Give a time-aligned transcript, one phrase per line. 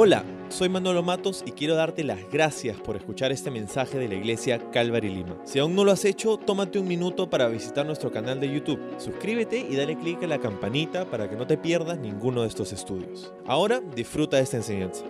[0.00, 4.14] Hola, soy Manolo Matos y quiero darte las gracias por escuchar este mensaje de la
[4.14, 5.36] iglesia Calvary Lima.
[5.44, 8.78] Si aún no lo has hecho, tómate un minuto para visitar nuestro canal de YouTube.
[9.00, 12.72] Suscríbete y dale clic a la campanita para que no te pierdas ninguno de estos
[12.72, 13.32] estudios.
[13.44, 15.04] Ahora disfruta de esta enseñanza.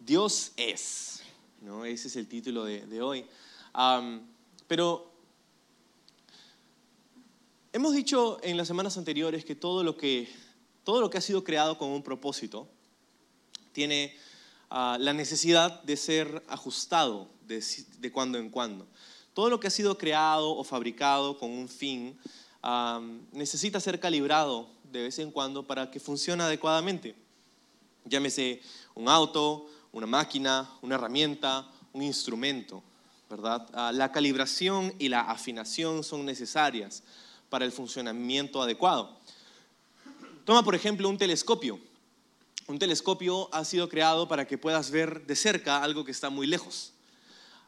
[0.00, 1.22] Dios es,
[1.60, 1.84] ¿no?
[1.84, 3.24] Ese es el título de, hoy.
[4.66, 5.12] Pero
[7.72, 10.28] hemos dicho en las semanas anteriores que todo lo que,
[10.82, 12.66] todo lo que ha sido creado con un propósito
[13.74, 14.16] tiene
[14.70, 18.86] ah, la necesidad de ser ajustado de, cuando en cuando.
[19.34, 22.16] Todo lo que ha sido creado o fabricado con un fin
[22.62, 27.14] am, necesita ser calibrado de vez en cuando para que funcione adecuadamente.
[28.04, 28.62] Llámese
[28.94, 32.82] un auto, una máquina, una herramienta, un instrumento,
[33.28, 33.68] ¿verdad?
[33.74, 37.02] Ah, la calibración y la afinación son necesarias
[37.50, 39.18] para el funcionamiento adecuado.
[40.44, 41.80] Toma, por ejemplo, un telescopio.
[42.66, 46.46] Un telescopio ha sido creado para que puedas ver de cerca algo que está muy
[46.46, 46.94] lejos.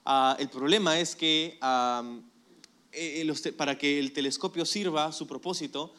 [0.07, 1.59] Ah, el problema es que
[3.25, 5.95] los te- para que el telescopio sirva su propósito,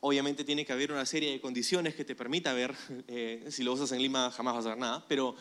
[0.00, 2.74] obviamente tiene que haber una serie de condiciones que te permita ver.
[3.08, 5.34] eh, si lo usas en Lima jamás vas a ver nada, pero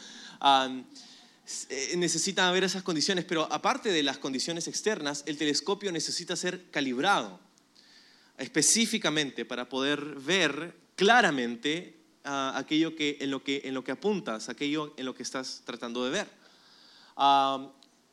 [1.70, 3.26] eh, necesitan haber esas condiciones.
[3.26, 7.42] Pero aparte de las condiciones externas, el telescopio necesita ser calibrado
[8.38, 14.94] específicamente para poder ver claramente aquello que, en, lo que, en lo que apuntas, aquello
[14.98, 16.28] en lo que estás tratando de ver.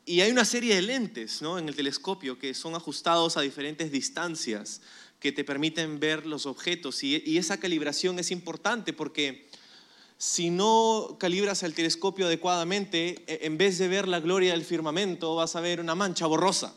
[0.05, 1.59] Y hay una serie de lentes ¿no?
[1.59, 4.81] en el telescopio que son ajustados a diferentes distancias
[5.19, 7.03] que te permiten ver los objetos.
[7.03, 9.49] Y, y esa calibración es importante porque
[10.17, 15.35] si no calibras el telescopio adecuadamente, e- en vez de ver la gloria del firmamento,
[15.35, 16.73] vas a ver una mancha borrosa.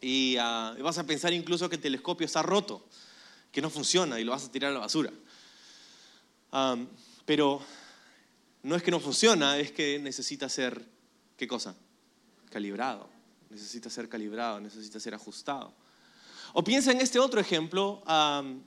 [0.00, 2.86] Y ah, vas a pensar incluso que el telescopio está roto,
[3.50, 5.10] que no funciona y lo vas a tirar a la basura.
[6.56, 6.86] Am,
[7.24, 7.60] pero
[8.62, 10.86] no es que no funciona, es que necesita ser,
[11.36, 11.74] ¿qué cosa?
[12.48, 13.08] Calibrado.
[13.50, 15.72] Necesita ser calibrado, necesita ser ajustado.
[16.52, 18.62] O piensa en este otro ejemplo, am,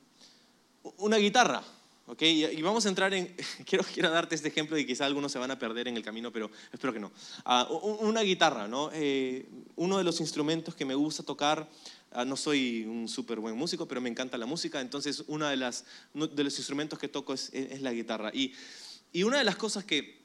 [0.98, 1.64] una guitarra.
[2.08, 2.22] ¿ok?
[2.24, 3.34] Y, vamos a entrar en,
[3.66, 6.30] quiero, quiero darte este ejemplo y quizá algunos se van a perder en el camino,
[6.30, 7.14] pero espero que no.
[7.46, 8.90] Ah, u- una guitarra, ¿no?
[8.92, 11.70] Eh, uno de los instrumentos que me gusta tocar,
[12.26, 16.44] no soy un súper buen músico, pero me encanta la música, entonces uno de, de
[16.44, 17.52] los instrumentos que toco es,
[17.82, 18.32] la guitarra.
[18.34, 18.54] Y,
[19.12, 20.24] y una de las cosas que,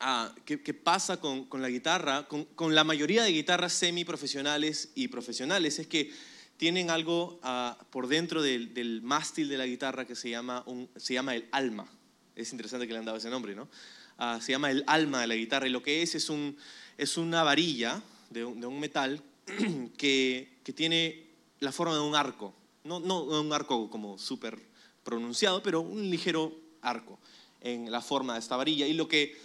[0.00, 4.90] ah, que, que pasa con, con la guitarra, con, con la mayoría de guitarras semiprofesionales
[4.94, 6.12] y profesionales, es que
[6.56, 11.14] tienen algo ah, por dentro del, mástil de la guitarra que se llama, un, se
[11.14, 11.88] llama el alma.
[12.36, 13.68] Es interesante que le han dado ese nombre, ¿no?
[14.16, 16.56] Ah, se llama el alma de la guitarra y lo que es es, un,
[16.96, 19.22] es una varilla de un metal
[19.98, 21.26] que, que tiene
[21.60, 22.54] la forma de un arco.
[22.84, 24.58] No, no un arco como súper
[25.04, 27.18] pronunciado, pero un ligero arco
[27.60, 28.86] en la forma de esta varilla.
[28.86, 29.38] Y lo que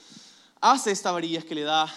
[0.61, 1.93] hace esta varilla es que le da,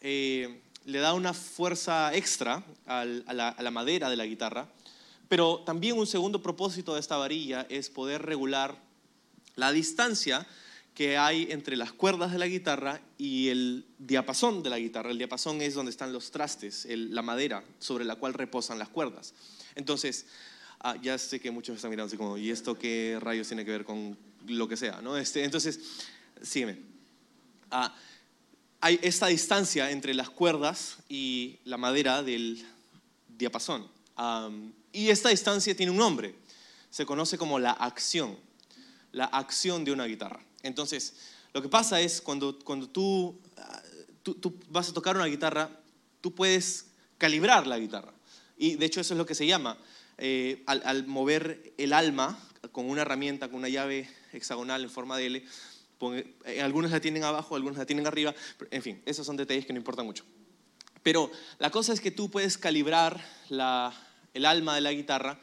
[0.00, 4.68] eh, le da una fuerza extra a la madera de la guitarra,
[5.28, 8.80] pero también un segundo propósito de esta varilla es poder regular
[9.56, 10.46] la distancia
[10.96, 15.10] que hay entre las cuerdas de la guitarra y el diapasón de la guitarra.
[15.10, 19.34] El diapasón es donde están los trastes, la madera sobre la cual reposan las cuerdas.
[19.74, 20.24] Entonces,
[20.80, 23.72] ah, ya sé que muchos están mirando así como, ¿y esto qué rayos tiene que
[23.72, 25.02] ver con lo que sea?
[25.02, 25.18] ¿no?
[25.18, 25.78] Este, entonces,
[26.40, 26.78] sígueme.
[27.70, 27.94] Ah,
[28.80, 32.64] hay esta distancia entre las cuerdas y la madera del
[33.36, 33.86] diapasón.
[34.92, 36.34] Y esta distancia tiene un nombre.
[36.88, 38.34] Se conoce como la acción.
[39.12, 40.45] La acción de una guitarra.
[40.66, 41.14] Entonces,
[41.52, 43.82] lo que pasa es cuando, cuando tú, ah,
[44.22, 45.70] tú, vas a tocar una guitarra,
[46.20, 46.88] tú puedes
[47.18, 48.12] calibrar la guitarra.
[48.58, 49.78] Y de hecho eso es lo que se llama.
[50.18, 52.38] eh, al, mover el alma
[52.72, 55.44] con una herramienta, con una llave hexagonal en forma de L,
[56.44, 58.34] eh, algunos la tienen abajo, algunos la tienen arriba,
[58.70, 60.24] en fin, esos son detalles que no importan mucho.
[61.02, 65.38] Pero la cosa es que tú puedes calibrar el alma de la guitarra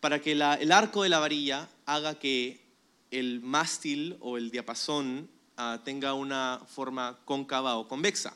[0.00, 2.67] para que el arco de la varilla haga que
[3.10, 8.34] el mástil o el diapasón ah, tenga una forma cóncava o convexa.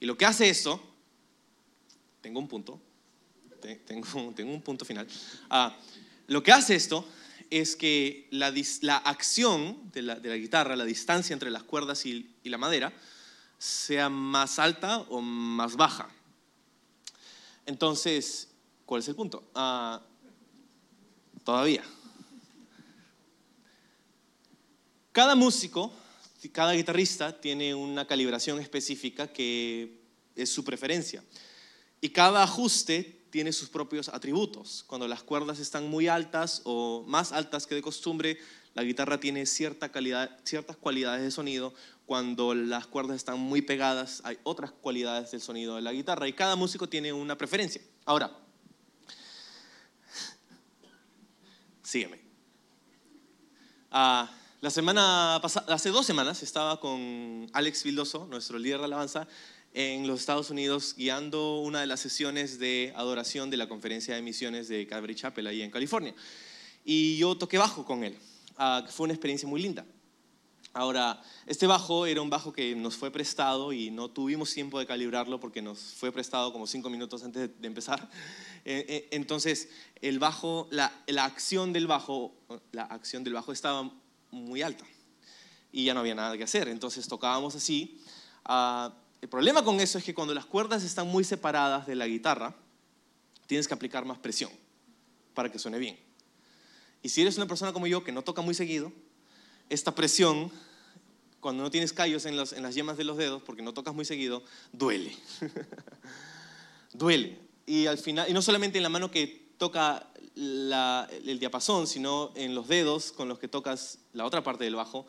[0.00, 0.82] Y lo que hace eso,
[2.20, 2.80] tengo un punto,
[3.60, 5.06] te- tengo, un punto final.
[5.48, 5.76] Ah,
[6.26, 7.06] lo que hace esto
[7.50, 12.06] es que la, la acción de la, de la guitarra, la distancia entre las cuerdas
[12.06, 12.92] y, la madera,
[13.58, 16.08] sea más alta o más baja.
[17.66, 18.48] Entonces,
[18.86, 19.44] ¿cuál es el punto?
[19.54, 20.00] Ah,
[21.44, 21.84] todavía.
[25.12, 25.92] Cada músico,
[26.52, 30.00] cada guitarrista tiene una calibración específica que
[30.34, 31.22] es su preferencia.
[32.00, 34.84] Y cada ajuste tiene sus propios atributos.
[34.86, 38.38] Cuando las cuerdas están muy altas o más altas que de costumbre,
[38.74, 41.74] La guitarra tiene cierta calidad, ciertas cualidades de sonido.
[42.06, 46.32] Cuando las cuerdas están muy pegadas, hay otras cualidades del sonido de la guitarra y
[46.32, 47.82] cada músico tiene una preferencia.
[48.06, 48.34] Ahora,
[51.82, 52.20] sígueme.
[53.90, 54.30] Ah,
[54.62, 59.26] la semana pasada, hace dos semanas, estaba con Alex Vildoso, nuestro líder de alabanza,
[59.74, 64.22] en los Estados Unidos guiando una de las sesiones de adoración de la conferencia de
[64.22, 66.14] misiones de Calvary Chapel ahí en California.
[66.84, 68.16] Y yo toqué bajo con él.
[68.56, 69.84] Ah, fue una experiencia muy linda.
[70.74, 74.86] Ahora, este bajo era un bajo que nos fue prestado y no tuvimos tiempo de
[74.86, 78.08] calibrarlo porque nos fue prestado como cinco minutos antes de empezar.
[78.64, 79.70] Eh, eh, entonces,
[80.00, 82.32] el bajo, la, la, acción del bajo,
[82.70, 83.90] la acción del bajo estaba
[84.32, 84.84] muy alta
[85.70, 86.68] y ya no había nada que hacer.
[86.68, 88.00] Entonces tocábamos así.
[88.44, 92.06] Ah, el problema con eso es que cuando las cuerdas están muy separadas de la
[92.06, 92.54] guitarra,
[93.46, 94.50] tienes que aplicar más presión
[95.34, 95.98] para que suene bien.
[97.02, 98.92] Y si eres una persona como yo que no toca muy seguido,
[99.70, 100.50] esta presión,
[101.40, 104.04] cuando no tienes callos en, en las yemas de los dedos, porque no tocas muy
[104.04, 104.42] seguido,
[104.72, 105.16] duele.
[106.92, 107.38] duele.
[107.64, 112.54] Y al final, y no solamente en la mano que toca el diapasón, sino en
[112.54, 115.06] los dedos con los que tocas la otra parte del bajo,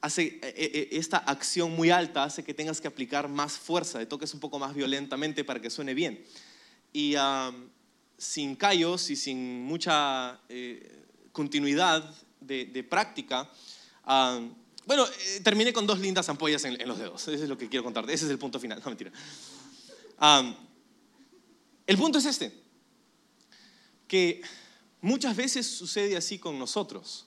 [0.00, 3.98] hace e, e, e, esta acción muy alta hace que tengas que aplicar más fuerza,
[3.98, 6.24] de toques un poco más violentamente para que suene bien.
[6.92, 7.14] Y
[8.16, 13.50] sin callos y sin mucha eh, continuidad de, práctica,
[14.86, 17.22] bueno, eh, terminé con dos lindas ampollas en, los dedos.
[17.28, 18.12] Eso es lo que quiero contarte.
[18.12, 18.80] Ese es el punto final.
[18.82, 19.10] No, mentira.
[21.86, 22.65] el punto es este,
[24.08, 24.42] que
[25.00, 27.26] muchas veces sucede así con nosotros.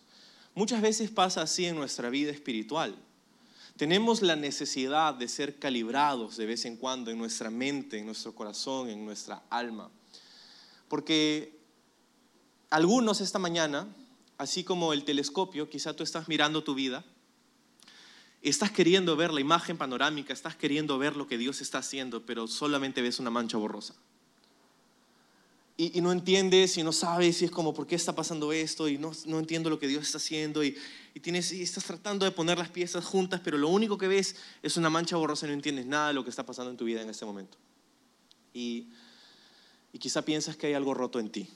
[0.55, 2.95] Muchas veces pasa así en nuestra vida espiritual.
[3.77, 8.35] Tenemos la necesidad de ser calibrados de vez en cuando en nuestra mente, en nuestro
[8.35, 9.89] corazón, en nuestra alma.
[10.89, 11.57] Porque
[12.69, 13.87] algunos esta mañana,
[14.37, 17.05] así como el telescopio, quizá tú estás mirando tu vida,
[18.41, 22.47] estás queriendo ver la imagen panorámica, estás queriendo ver lo que Dios está haciendo, pero
[22.47, 23.95] solamente ves una mancha borrosa
[25.81, 28.89] y, no entiendes y no sabes y es como, ¿por qué está pasando esto?
[28.89, 30.77] Y no, no entiendo lo que Dios está haciendo y,
[31.13, 34.35] y, tienes, y estás tratando de poner las piezas juntas, pero lo único que ves
[34.61, 36.83] es una mancha borrosa y no entiendes nada de lo que está pasando en tu
[36.83, 37.57] vida en este momento.
[38.53, 38.89] Y,
[39.93, 41.47] y quizá piensas que hay algo roto en ti.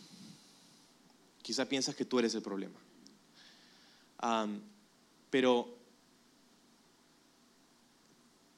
[1.41, 2.79] Quizá piensas que tú eres el problema.
[5.29, 5.77] pero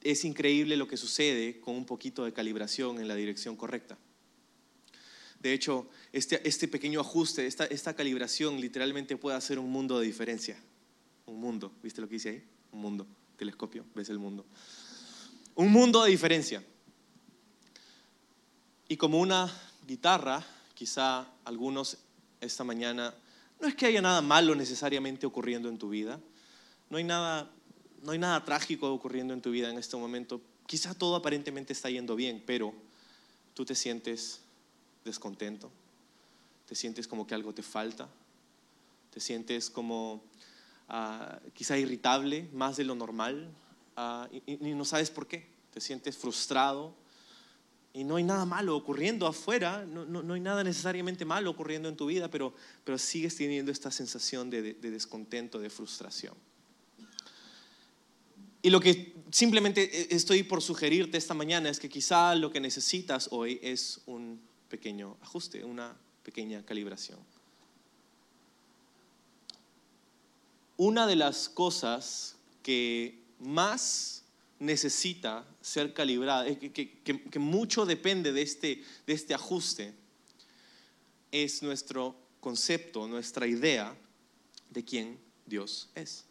[0.00, 3.98] es increíble lo que sucede con un poquito de calibración en la dirección correcta.
[5.46, 10.60] De hecho, este, este pequeño ajuste, esta, calibración literalmente puede hacer un mundo de diferencia.
[11.24, 12.44] Un mundo, ¿viste lo que hice ahí?
[12.72, 13.06] Un mundo,
[13.36, 14.44] telescopio, ves el mundo.
[15.54, 16.64] Un mundo de diferencia.
[18.88, 19.48] Y como una
[19.86, 20.44] guitarra,
[20.74, 21.98] quizá algunos
[22.40, 23.14] esta mañana,
[23.60, 26.18] no es que haya nada malo necesariamente ocurriendo en tu vida,
[26.90, 27.52] no hay nada,
[28.02, 31.88] no hay nada trágico ocurriendo en tu vida en este momento, quizá todo aparentemente está
[31.88, 32.74] yendo bien, pero
[33.54, 34.40] tú te sientes
[35.06, 35.70] descontento,
[36.66, 38.08] te sientes como que algo te falta,
[39.10, 40.22] te sientes como
[40.88, 43.50] ah, quizá irritable más de lo normal
[43.96, 46.94] ah, y, no sabes por qué, te sientes frustrado
[47.94, 51.96] y no hay nada malo ocurriendo afuera, no, no, hay nada necesariamente malo ocurriendo en
[51.96, 52.52] tu vida, pero,
[52.84, 56.34] pero sigues teniendo esta sensación de, de descontento, de frustración.
[58.60, 62.60] Y lo que simplemente eh, estoy por sugerirte esta mañana es que quizá lo que
[62.60, 67.18] necesitas hoy es un pequeño ajuste, una pequeña calibración.
[70.76, 74.24] Una de las cosas que más
[74.58, 79.94] necesita ser calibrada, eh, que, mucho depende de este, de este ajuste,
[81.30, 83.96] es nuestro concepto, nuestra idea
[84.70, 86.24] de quién Dios es.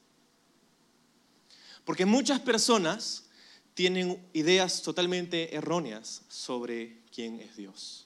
[1.84, 3.26] Porque muchas personas
[3.74, 8.05] tienen ideas totalmente erróneas sobre quién es Dios.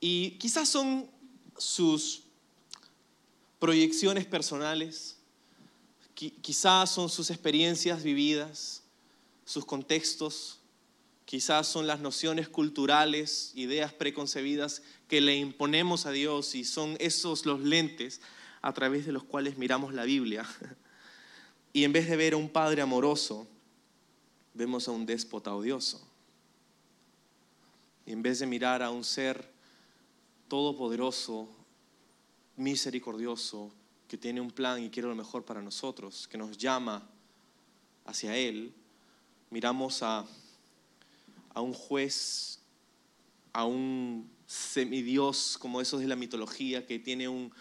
[0.00, 1.08] Y quizás son
[1.58, 2.22] sus
[3.58, 5.18] proyecciones personales,
[6.14, 8.82] quizás son sus experiencias vividas,
[9.44, 10.58] sus contextos,
[11.26, 17.46] quizás son las nociones culturales, ideas preconcebidas que le imponemos a Dios y son esos
[17.46, 18.20] los lentes
[18.62, 20.46] a través de los cuales miramos la Biblia.
[21.72, 23.46] Y en vez de ver a un padre amoroso,
[24.54, 26.04] vemos a un déspota odioso.
[28.04, 29.48] Y en vez de mirar a un ser
[30.50, 31.48] todopoderoso,
[32.56, 33.72] misericordioso,
[34.08, 37.08] que tiene un plan y quiere lo mejor para nosotros, que nos llama
[38.04, 38.74] hacia Él,
[39.48, 40.26] miramos a,
[41.54, 42.58] a un juez,
[43.52, 47.52] a un semidios como esos de la mitología, que tiene un,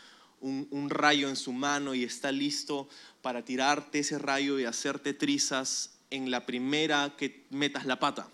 [0.42, 2.90] un, un rayo en su mano y está listo
[3.22, 8.32] para tirarte ese rayo y hacerte trizas en la primera que metas la pata.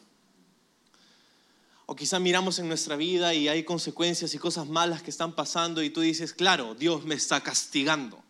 [1.87, 5.83] O quizá miramos en nuestra vida y hay consecuencias y cosas malas que están pasando
[5.83, 8.23] y tú dices, claro, Dios me está castigando.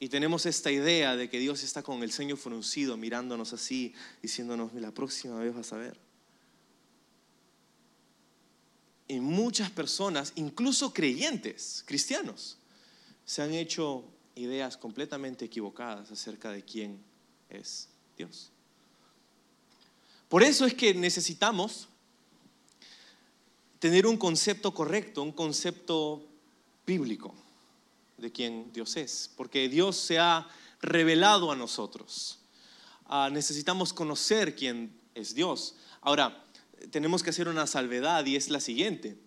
[0.00, 4.72] Y tenemos esta idea de que Dios está con el ceño fruncido mirándonos así, diciéndonos,
[4.74, 5.98] la próxima vez vas a ver.
[9.06, 12.56] Y muchas personas, incluso creyentes, cristianos,
[13.24, 16.98] se han hecho ideas completamente equivocadas acerca de quién
[17.50, 18.51] es Dios.
[20.32, 21.88] Por eso es que necesitamos
[23.78, 26.26] tener un concepto correcto, un concepto
[26.86, 27.34] bíblico
[28.16, 30.48] de quién Dios es, porque Dios se ha
[30.80, 32.38] revelado a nosotros.
[33.04, 35.74] Ah, necesitamos conocer quién es Dios.
[36.00, 36.42] Ahora,
[36.90, 39.18] tenemos que hacer una salvedad y es la siguiente.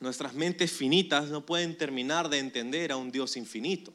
[0.00, 3.92] Nuestras mentes finitas no pueden terminar de entender a un Dios infinito.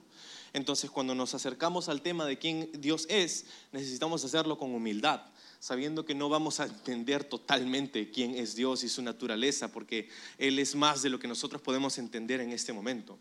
[0.53, 5.23] Entonces, cuando nos acercamos al tema de quién Dios es, necesitamos hacerlo con humildad,
[5.59, 10.59] sabiendo que no vamos a entender totalmente quién es Dios y su naturaleza, porque Él
[10.59, 13.17] es más de lo que nosotros podemos entender en este momento.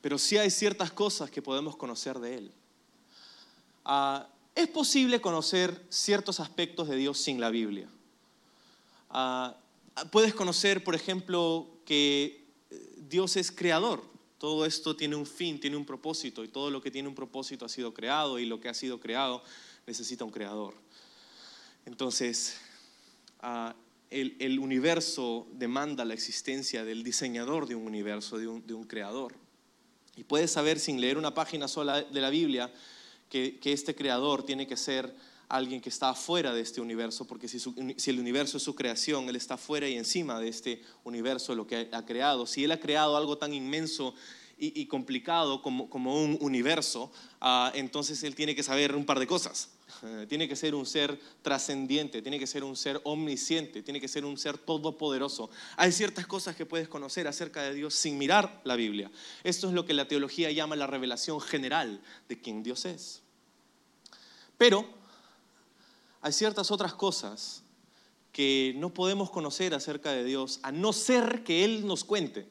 [0.00, 2.52] Pero sí hay ciertas cosas que podemos conocer de Él.
[3.84, 7.88] Ah, es posible conocer ciertos aspectos de Dios sin la Biblia.
[9.10, 9.56] Ah,
[10.10, 14.02] puedes conocer, por ejemplo, que eh, Dios es creador.
[14.38, 17.66] Todo esto tiene un fin, tiene un propósito y todo lo que tiene un propósito
[17.66, 19.42] ha sido creado y lo que ha sido creado
[19.86, 20.74] necesita un creador.
[21.90, 22.56] Entonces,
[23.40, 23.74] ah,
[24.10, 29.34] el, universo demanda la existencia del diseñador de un universo, de un, creador.
[30.16, 32.72] Y puedes saber sin leer una página sola de la Biblia
[33.28, 35.12] que, este creador tiene que ser
[35.48, 37.58] alguien que está fuera de este universo, porque si,
[38.10, 41.88] el universo es su creación, Él está fuera y encima de este universo, lo que
[41.90, 42.46] ha creado.
[42.46, 44.14] Si Él ha creado algo tan inmenso
[44.56, 49.70] y, complicado como, un universo, ah, entonces Él tiene que saber un par de cosas.
[50.02, 54.08] Eh, tiene que ser un ser trascendiente, tiene que ser un ser omnisciente, tiene que
[54.08, 55.50] ser un ser todopoderoso.
[55.76, 59.10] Hay ciertas cosas que puedes conocer acerca de Dios sin mirar la Biblia.
[59.44, 63.20] Esto es lo que la teología llama la revelación general de quién Dios es.
[64.56, 64.88] Pero
[66.22, 67.62] hay ciertas otras cosas
[68.32, 72.48] que no podemos conocer acerca de Dios a no ser que Él nos cuente,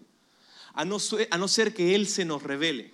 [0.74, 2.94] a no, ser que Él se nos revele.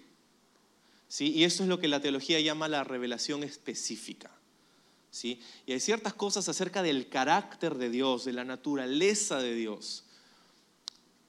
[1.07, 1.33] ¿Sí?
[1.33, 4.31] Y eso es lo que la teología llama la revelación específica.
[5.23, 10.03] Y hay ciertas cosas acerca del carácter de Dios, de la naturaleza de Dios,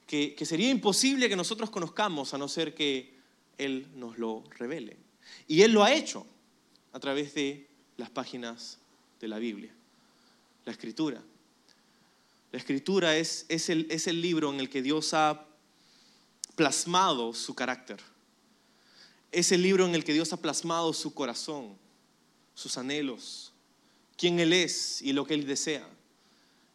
[0.05, 3.13] que, sería imposible que nosotros conozcamos a no ser que
[3.57, 4.97] Él nos lo revele.
[5.47, 6.25] Y Él lo ha hecho
[6.93, 7.67] a través de
[7.97, 8.77] las páginas
[9.19, 9.73] de la Biblia,
[10.65, 11.21] la escritura.
[12.51, 15.45] La escritura es, es, el, libro en el que Dios ha
[16.55, 17.99] plasmado su carácter.
[19.31, 21.77] Es el libro en el que Dios ha plasmado su corazón,
[22.55, 23.51] sus anhelos,
[24.17, 25.87] quién Él es y lo que Él desea.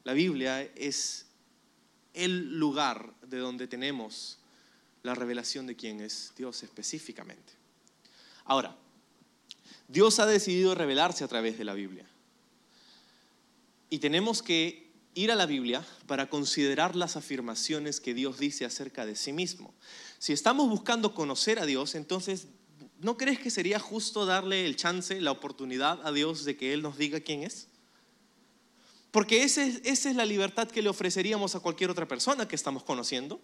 [0.04, 1.26] La Biblia es
[2.14, 4.38] el lugar de donde tenemos
[5.02, 7.52] la revelación de quién es Dios específicamente.
[8.44, 8.76] Ahora,
[9.88, 12.06] Dios ha decidido revelarse a través de la Biblia.
[13.90, 19.04] Y tenemos que ir a la Biblia para considerar las afirmaciones que Dios dice acerca
[19.04, 19.74] de sí mismo.
[20.18, 22.46] Si estamos buscando conocer a Dios, entonces
[23.02, 26.82] ¿no crees que sería justo darle el chance, la oportunidad a Dios de que Él
[26.82, 27.66] nos diga quién es?
[29.10, 33.40] Porque esa es, la libertad que le ofreceríamos a cualquier otra persona que estamos conociendo.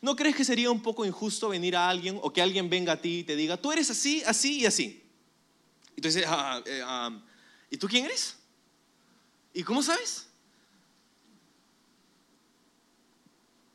[0.00, 3.00] ¿No crees que sería un poco injusto venir a alguien o que alguien venga a
[3.00, 5.04] ti y te diga, tú eres así, así y así?
[5.96, 7.22] Y ah, eh, ah,
[7.70, 8.36] ¿y tú quién eres?
[9.52, 10.28] ¿Y cómo sabes?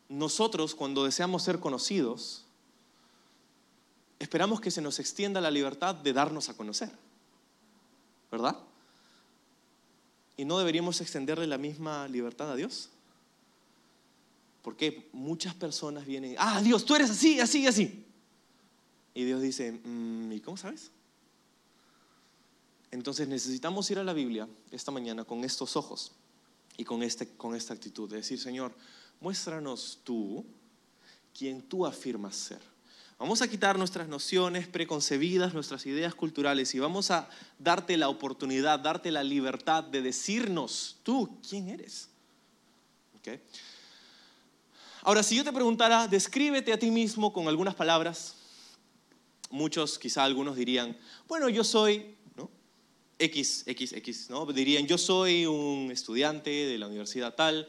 [0.09, 2.45] Nosotros cuando deseamos ser conocidos,
[4.19, 6.91] esperamos que se nos extienda la libertad de darnos a conocer,
[8.31, 8.57] ¿verdad?
[10.37, 12.89] ¿Y no deberíamos extenderle la misma libertad a Dios?
[14.61, 18.05] Porque muchas personas vienen, ah, Dios, tú eres así, así, así.
[19.13, 20.91] Y Dios dice, mm, ¿y cómo sabes?
[22.91, 26.11] Entonces necesitamos ir a la Biblia esta mañana con estos ojos
[26.77, 28.73] y con, este, con esta actitud de decir, Señor,
[29.19, 30.45] muéstranos tú
[31.37, 32.61] quien tú afirmas ser.
[33.19, 38.79] Vamos a quitar nuestras nociones preconcebidas, nuestras ideas culturales y vamos a darte la oportunidad,
[38.79, 42.07] darte la libertad de decirnos tú quién eres.
[45.01, 48.35] Ahora, si yo te preguntara, descríbete a ti mismo con algunas palabras,
[49.49, 50.97] muchos, quizá algunos dirían,
[51.27, 52.49] bueno, yo soy ¿no?
[53.19, 54.45] X, X, X, ¿no?
[54.45, 57.67] Dirían, yo soy un estudiante de la universidad tal,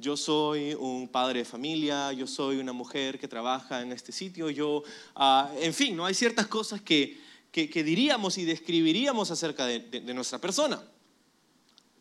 [0.00, 4.50] yo soy un padre de familia, yo soy una mujer que trabaja en este sitio,
[4.50, 4.82] yo,
[5.14, 6.06] ah, en fin, ¿no?
[6.06, 7.20] hay ciertas cosas que,
[7.52, 10.82] que, diríamos y describiríamos acerca de, nuestra persona.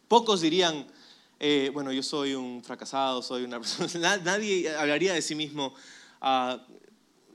[0.07, 0.87] Pocos dirían,
[1.39, 5.73] eh, bueno, yo soy un fracasado, soy una persona, nadie hablaría de sí mismo,
[6.21, 6.65] ah,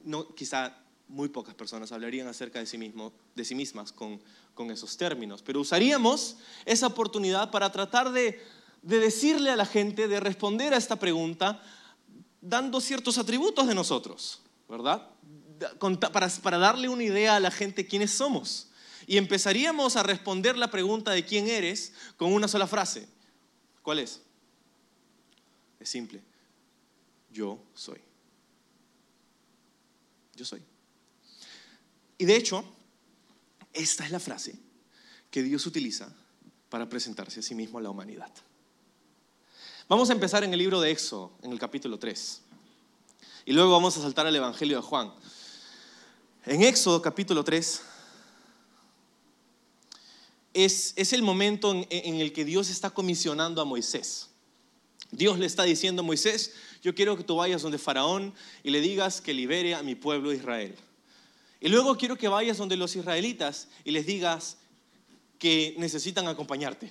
[0.04, 0.78] no, quizá
[1.09, 4.21] muy pocas personas hablarían acerca de sí, mismo, de sí mismas con,
[4.54, 8.40] con esos términos, pero usaríamos esa oportunidad para tratar de
[8.85, 11.62] de decirle a la gente, de responder a esta pregunta,
[12.43, 15.09] dando ciertos atributos de nosotros, ¿verdad?
[16.12, 18.69] Para, darle una idea a la gente quiénes somos.
[19.07, 23.09] Y empezaríamos a responder la pregunta de quién eres con una sola frase.
[23.83, 24.21] ¿Cuál es?
[25.81, 26.23] Es simple.
[27.31, 28.00] Yo soy.
[30.37, 30.62] Yo soy.
[32.19, 32.64] Y de hecho,
[33.73, 34.59] esta es la frase
[35.31, 36.14] que Dios utiliza
[36.69, 38.33] para presentarse a sí mismo a la humanidad.
[39.87, 42.41] Vamos a empezar en el libro de Éxodo, en el capítulo 3.
[43.45, 45.12] Y luego vamos a saltar al Evangelio de Juan.
[46.47, 47.83] En Éxodo capítulo 3
[50.55, 54.31] es, es el momento en, en el que Dios está comisionando a Moisés.
[55.11, 58.81] Dios le está diciendo a Moisés, yo quiero que tú vayas donde Faraón y le
[58.81, 60.75] digas que libere a mi pueblo Israel.
[61.61, 64.57] Y luego quiero que vayas donde los israelitas y les digas
[65.38, 66.91] que necesitan acompañarte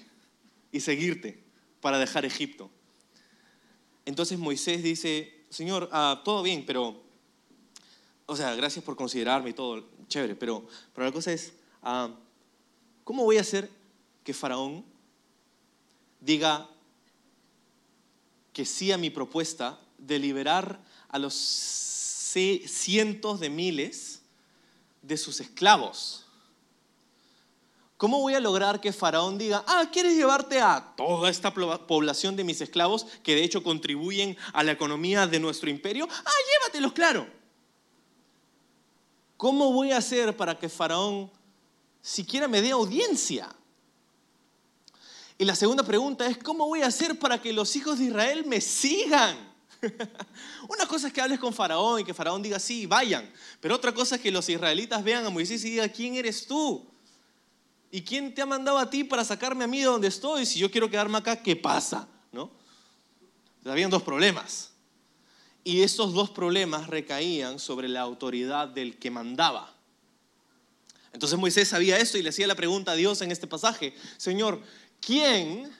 [0.71, 1.43] y seguirte
[1.81, 2.69] para dejar Egipto.
[4.05, 7.01] Entonces Moisés dice, Señor, ah, todo bien, pero,
[8.25, 12.09] o sea, gracias por considerarme y todo, chévere, pero, pero la cosa es, ah,
[13.03, 13.69] ¿cómo voy a hacer
[14.23, 14.83] que Faraón
[16.19, 16.69] diga
[18.51, 20.79] que sí a mi propuesta de liberar
[21.09, 24.21] a los cientos de miles
[25.01, 26.22] de sus esclavos?
[28.03, 32.43] ¿Cómo voy a lograr que Faraón diga, ah, ¿quieres llevarte a toda esta población de
[32.43, 36.05] mis esclavos que de hecho contribuyen a la economía de nuestro imperio?
[36.11, 37.25] Ah, llévatelos, claro.
[39.37, 41.31] ¿Cómo voy a hacer para que Faraón
[42.01, 43.47] siquiera me dé audiencia?
[45.37, 48.43] Y la segunda pregunta es, ¿cómo voy a hacer para que los hijos de Israel
[48.45, 49.37] me sigan?
[50.67, 53.31] Una cosa es que hables con Faraón y que Faraón diga, sí, vayan.
[53.61, 56.91] Pero otra cosa es que los israelitas vean a Moisés y digan, ¿quién eres tú?
[57.95, 60.47] ¿Y quién te ha mandado a ti para sacarme a mí de donde estoy?
[60.47, 62.07] Si yo quiero quedarme acá, ¿qué pasa?
[62.31, 62.49] ¿No?
[63.65, 64.71] Habían dos problemas.
[65.63, 69.77] Y esos dos problemas recaían sobre la autoridad del que mandaba.
[71.13, 74.59] Entonces Moisés sabía esto y le hacía la pregunta a Dios en este pasaje, Señor,
[74.99, 75.71] ¿quién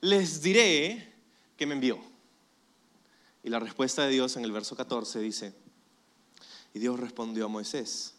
[0.00, 1.14] les diré
[1.56, 1.98] que me envió?
[3.42, 5.52] Y la respuesta de Dios en el verso 14 dice,
[6.72, 8.14] y Dios respondió a Moisés,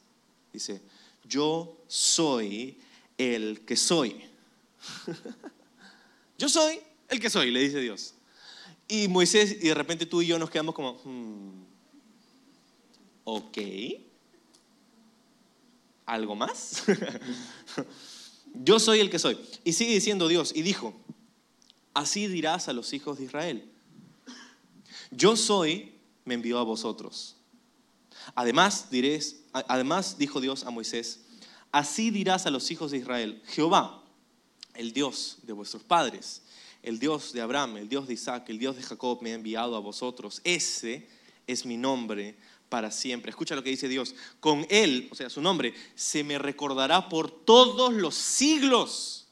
[0.52, 0.82] dice,
[1.24, 2.82] yo soy
[3.18, 4.24] el que soy.
[6.38, 8.14] Yo soy el que soy, le dice Dios.
[8.88, 11.66] Y Moisés, y de repente tú y yo nos quedamos como, hmm,
[13.26, 13.58] ok,
[16.06, 16.84] ¿algo más?
[18.54, 19.38] yo soy el que soy.
[19.66, 20.94] Y sigue diciendo Dios, y dijo,
[21.94, 23.70] así dirás a los hijos de Israel,
[25.12, 27.36] yo soy, me envió a vosotros.
[28.36, 31.22] Además, diréis, además dijo Dios a Moisés,
[31.78, 34.04] Así dirás a los hijos de Israel, Jehová,
[34.74, 36.42] el Dios de vuestros padres,
[36.82, 39.76] el Dios de Abraham, el Dios de Isaac, el Dios de Jacob me ha enviado
[39.76, 40.42] a vosotros.
[40.44, 41.08] Ese
[41.46, 42.36] es mi nombre
[42.68, 43.30] para siempre.
[43.30, 44.16] Escucha lo que dice Dios.
[44.40, 49.28] Con Él, o sea, su nombre, se me recordará por todos los siglos.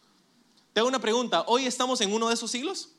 [0.71, 2.89] Te hago una pregunta, ¿hoy estamos en uno de esos siglos?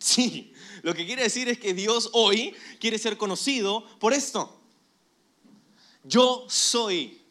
[0.00, 0.52] Sí,
[0.82, 4.60] lo que quiere decir es que Dios hoy quiere ser conocido por esto.
[6.02, 7.25] Yo soy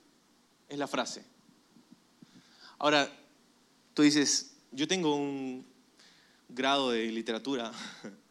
[0.76, 1.24] es la frase.
[2.78, 3.10] Ahora,
[3.94, 5.66] tú dices, yo tengo un
[6.50, 7.72] grado de literatura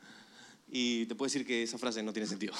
[0.68, 2.54] y te puedo decir que esa frase no tiene sentido.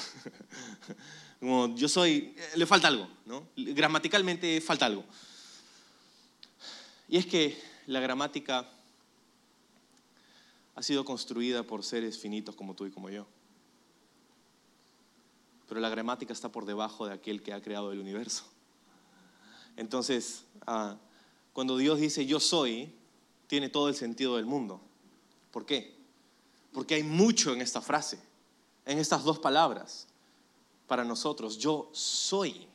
[1.38, 3.48] Como yo soy, le falta algo, ¿no?
[3.56, 5.04] Gramaticalmente falta algo.
[7.06, 8.66] Y es que la gramática
[10.74, 13.26] ha sido construida por seres finitos como tú y como yo.
[15.68, 18.53] Pero la gramática está por debajo de aquel que ha creado el universo.
[19.76, 20.96] Entonces, ah,
[21.52, 22.92] cuando Dios dice yo soy,
[23.46, 24.80] tiene todo el sentido del mundo.
[25.50, 25.96] ¿Por qué?
[26.72, 28.18] Porque hay mucho en esta frase,
[28.84, 30.08] en estas dos palabras,
[30.86, 31.58] para nosotros.
[31.58, 32.66] Yo soy.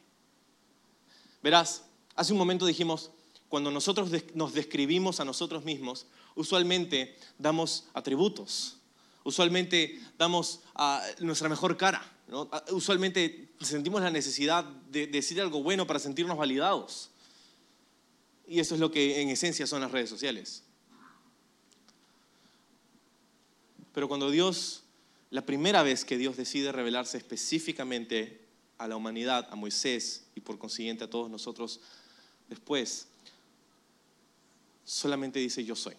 [1.44, 1.84] Verás,
[2.16, 3.12] hace un momento dijimos,
[3.50, 8.78] cuando nosotros nos describimos a nosotros mismos, usualmente damos atributos,
[9.24, 12.02] usualmente damos a nuestra mejor cara.
[12.32, 17.10] Ah, usualmente sentimos la necesidad de decir algo bueno para sentirnos validados.
[18.48, 20.64] Y eso es lo que en esencia son las redes sociales.
[23.94, 24.84] Pero cuando Dios
[25.32, 28.42] la primera vez que Dios decide revelarse específicamente
[28.78, 31.82] a la humanidad, a Moisés y por consiguiente a todos nosotros
[32.48, 33.08] después,
[34.84, 35.96] solamente dice yo soy.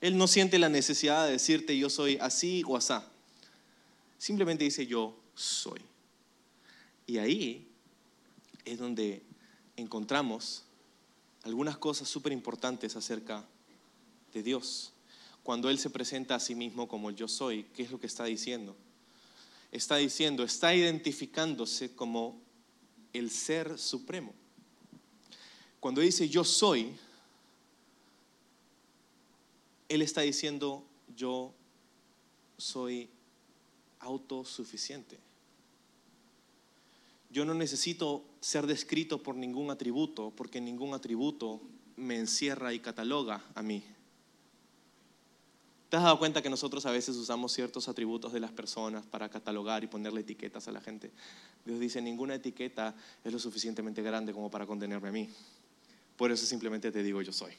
[0.00, 3.11] Él no siente la necesidad de decirte yo soy así o asá.
[4.22, 5.80] Simplemente dice yo soy.
[7.08, 7.66] Y ahí
[8.64, 9.20] es donde
[9.74, 10.62] encontramos
[11.42, 13.44] algunas cosas súper importantes acerca
[14.32, 14.92] de Dios.
[15.42, 18.22] Cuando Él se presenta a sí mismo como yo soy, ¿qué es lo que está
[18.26, 18.76] diciendo?
[19.72, 22.40] Está diciendo, está identificándose como
[23.12, 24.32] el ser supremo.
[25.80, 26.94] Cuando dice yo soy,
[29.88, 31.52] Él está diciendo yo
[32.56, 33.10] soy
[34.02, 35.18] autosuficiente.
[37.30, 41.62] Yo no necesito ser descrito por ningún atributo, porque ningún atributo
[41.96, 43.82] me encierra y cataloga a mí.
[45.88, 49.28] ¿Te has dado cuenta que nosotros a veces usamos ciertos atributos de las personas para
[49.28, 51.10] catalogar y ponerle etiquetas a la gente?
[51.64, 55.28] Dios dice, ninguna etiqueta es lo suficientemente grande como para contenerme a mí.
[56.16, 57.52] Por eso simplemente te digo yo soy.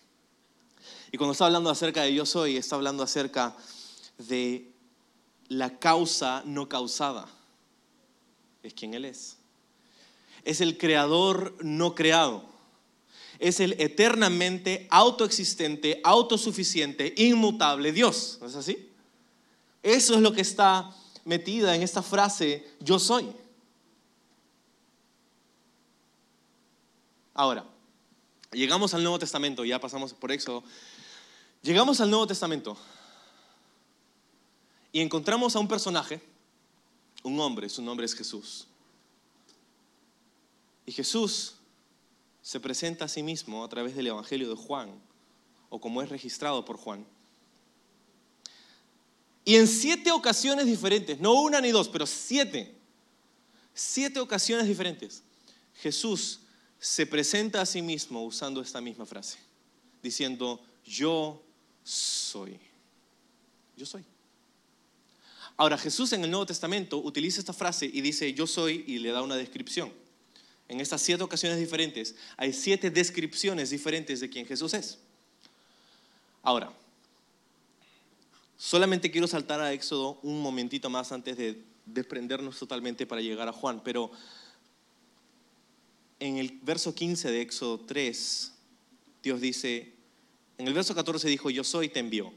[1.11, 3.55] Y cuando está hablando acerca de yo soy, está hablando acerca
[4.17, 4.72] de
[5.47, 7.27] la causa no causada.
[8.61, 9.37] Es quien Él es
[10.43, 12.43] es el creador no creado.
[13.39, 18.37] Es el eternamente autoexistente, autosuficiente, inmutable Dios.
[18.39, 18.89] ¿No es así?
[19.81, 20.89] Eso es lo que está
[21.25, 23.31] metida en esta frase, yo soy.
[27.33, 27.65] Ahora,
[28.51, 30.63] llegamos al Nuevo Testamento, ya pasamos por Éxodo.
[31.63, 32.77] Llegamos al Nuevo Testamento
[34.93, 36.21] y encontramos a un personaje,
[37.23, 38.67] un hombre, su nombre es Jesús.
[40.85, 41.55] Y Jesús
[42.43, 44.91] se presenta a sí mismo a través del Evangelio de Juan,
[45.69, 47.07] o como es registrado por Juan.
[49.43, 52.77] Y en siete ocasiones diferentes, no una ni dos, pero siete,
[53.73, 55.23] siete ocasiones diferentes,
[55.73, 56.41] Jesús
[56.79, 59.39] se presenta a sí mismo usando esta misma frase,
[60.03, 61.41] diciendo, yo
[61.83, 62.59] soy.
[63.75, 64.05] Yo soy.
[65.57, 69.11] Ahora, Jesús en el Nuevo Testamento utiliza esta frase y dice, yo soy, y le
[69.11, 69.91] da una descripción
[70.67, 74.99] en estas siete ocasiones diferentes, hay siete descripciones diferentes de quién Jesús es.
[76.41, 76.73] Ahora,
[78.57, 83.53] solamente quiero saltar a Éxodo un momentito más antes de desprendernos totalmente para llegar a
[83.53, 84.11] Juan, pero
[86.19, 88.53] en el verso 15 de Éxodo 3,
[89.21, 89.93] Dios dice,
[90.57, 92.33] en el verso 14 dijo, yo soy, te envió,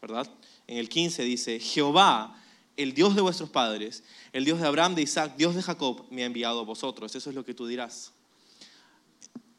[0.00, 0.28] ¿verdad?
[0.66, 2.37] En el 15 dice, Jehová
[2.78, 6.22] el Dios de vuestros padres, el Dios de Abraham, de Isaac, Dios de Jacob, me
[6.22, 7.14] ha enviado a vosotros.
[7.14, 8.12] Eso es lo que tú dirás.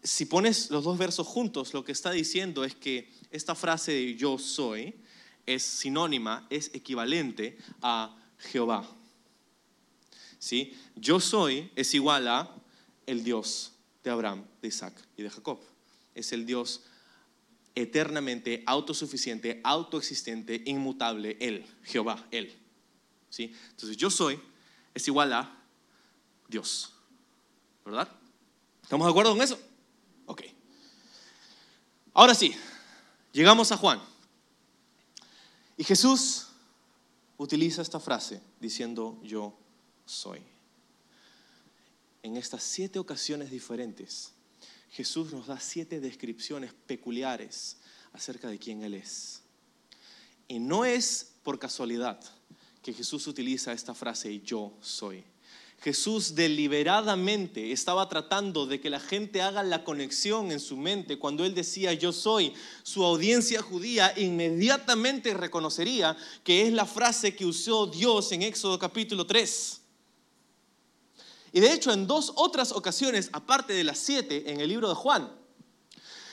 [0.01, 4.15] Si pones los dos versos juntos, lo que está diciendo es que esta frase de
[4.15, 4.95] yo soy
[5.45, 8.89] es sinónima, es equivalente a Jehová.
[10.39, 10.73] ¿Sí?
[10.95, 12.55] Yo soy es igual a
[13.05, 15.59] el Dios de Abraham, de Isaac y de Jacob.
[16.15, 16.83] Es el Dios
[17.75, 22.58] eternamente autosuficiente, autoexistente, inmutable, Él, Jehová, Él.
[23.37, 24.39] Entonces yo soy
[24.93, 25.55] es igual a
[26.47, 26.91] Dios.
[27.85, 28.09] ¿Verdad?
[28.83, 29.59] ¿Estamos de acuerdo con eso?
[30.25, 30.43] Ok.
[32.13, 32.53] Ahora sí,
[33.31, 34.01] llegamos a Juan.
[35.77, 36.47] Y Jesús
[37.37, 39.57] utiliza esta frase diciendo yo
[40.05, 40.41] soy.
[42.21, 44.33] En estas siete ocasiones diferentes,
[44.91, 47.77] Jesús nos da siete descripciones peculiares
[48.11, 49.41] acerca de quién Él es.
[50.47, 52.19] Y no es por casualidad
[52.89, 55.23] que Jesús utiliza esta frase, yo soy.
[55.79, 61.19] Jesús deliberadamente estaba tratando de que la gente haga la conexión en su mente.
[61.19, 67.45] Cuando él decía yo soy, su audiencia judía inmediatamente reconocería que es la frase que
[67.45, 69.81] usó Dios en Éxodo capítulo 3.
[71.53, 74.95] Y de hecho en dos otras ocasiones, aparte de las siete en el libro de
[74.95, 75.31] Juan,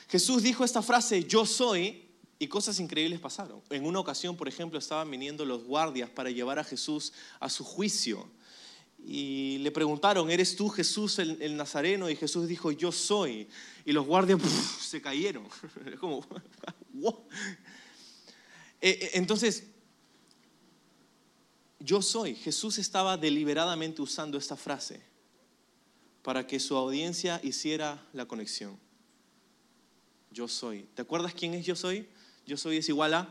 [0.08, 2.05] Jesús dijo esta frase yo soy
[2.38, 3.62] y cosas increíbles pasaron.
[3.70, 7.64] En una ocasión, por ejemplo, estaban viniendo los guardias para llevar a Jesús a su
[7.64, 8.28] juicio.
[8.98, 12.10] Y le preguntaron, ¿eres tú Jesús el, Nazareno?
[12.10, 13.48] Y Jesús dijo, yo soy.
[13.84, 14.40] Y los guardias
[14.80, 15.48] se cayeron.
[16.00, 16.26] como,
[18.80, 19.64] eh, eh, Entonces,
[21.78, 22.34] yo soy.
[22.34, 25.00] Jesús estaba deliberadamente usando esta frase
[26.22, 28.78] para que su audiencia hiciera la conexión.
[30.32, 30.82] Yo soy.
[30.94, 32.08] ¿Te acuerdas quién es yo soy?
[32.46, 33.28] Yo soy es igual a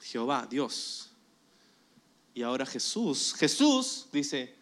[0.00, 1.10] Jehová, Dios.
[2.34, 4.54] Y ahora Jesús, Jesús dice,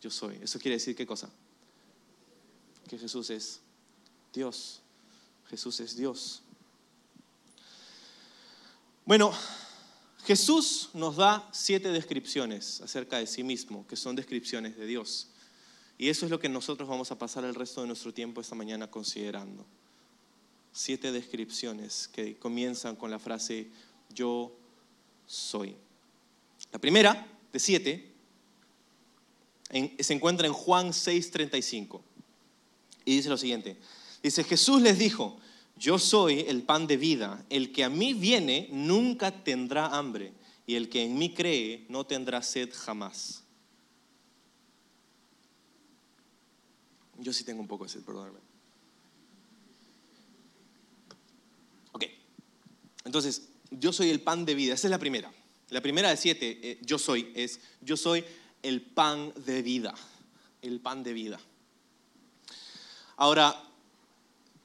[0.00, 0.38] yo soy.
[0.40, 1.28] ¿Eso quiere decir qué cosa?
[2.88, 3.60] Que Jesús es
[4.32, 4.80] Dios.
[5.48, 6.42] Jesús es Dios.
[9.04, 9.32] Bueno,
[10.24, 15.28] Jesús nos da siete descripciones acerca de sí mismo, que son descripciones de Dios.
[15.98, 18.54] Y eso es lo que nosotros vamos a pasar el resto de nuestro tiempo esta
[18.54, 19.66] mañana considerando.
[20.72, 23.68] Siete descripciones que comienzan con la frase
[24.14, 24.52] yo
[25.26, 25.76] soy.
[26.72, 28.12] La primera de siete
[29.98, 32.02] se encuentra en Juan 6:35
[33.04, 33.76] y dice lo siguiente.
[34.22, 35.38] Dice, Jesús les dijo,
[35.76, 40.32] yo soy el pan de vida, el que a mí viene nunca tendrá hambre
[40.66, 43.42] y el que en mí cree no tendrá sed jamás.
[47.18, 48.38] Yo sí tengo un poco de sed, perdóname.
[51.92, 52.04] Ok,
[53.04, 55.32] entonces, yo soy el pan de vida, esa es la primera.
[55.70, 58.24] La primera de siete, eh, yo soy, es yo soy
[58.62, 59.94] el pan de vida,
[60.60, 61.40] el pan de vida.
[63.16, 63.62] Ahora,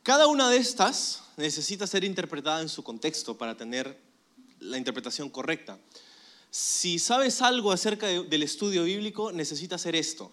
[0.04, 3.98] cada una de estas necesita ser interpretada en su contexto para tener
[4.60, 5.78] la interpretación correcta.
[6.50, 10.32] Si sabes algo acerca del estudio bíblico, necesita hacer esto,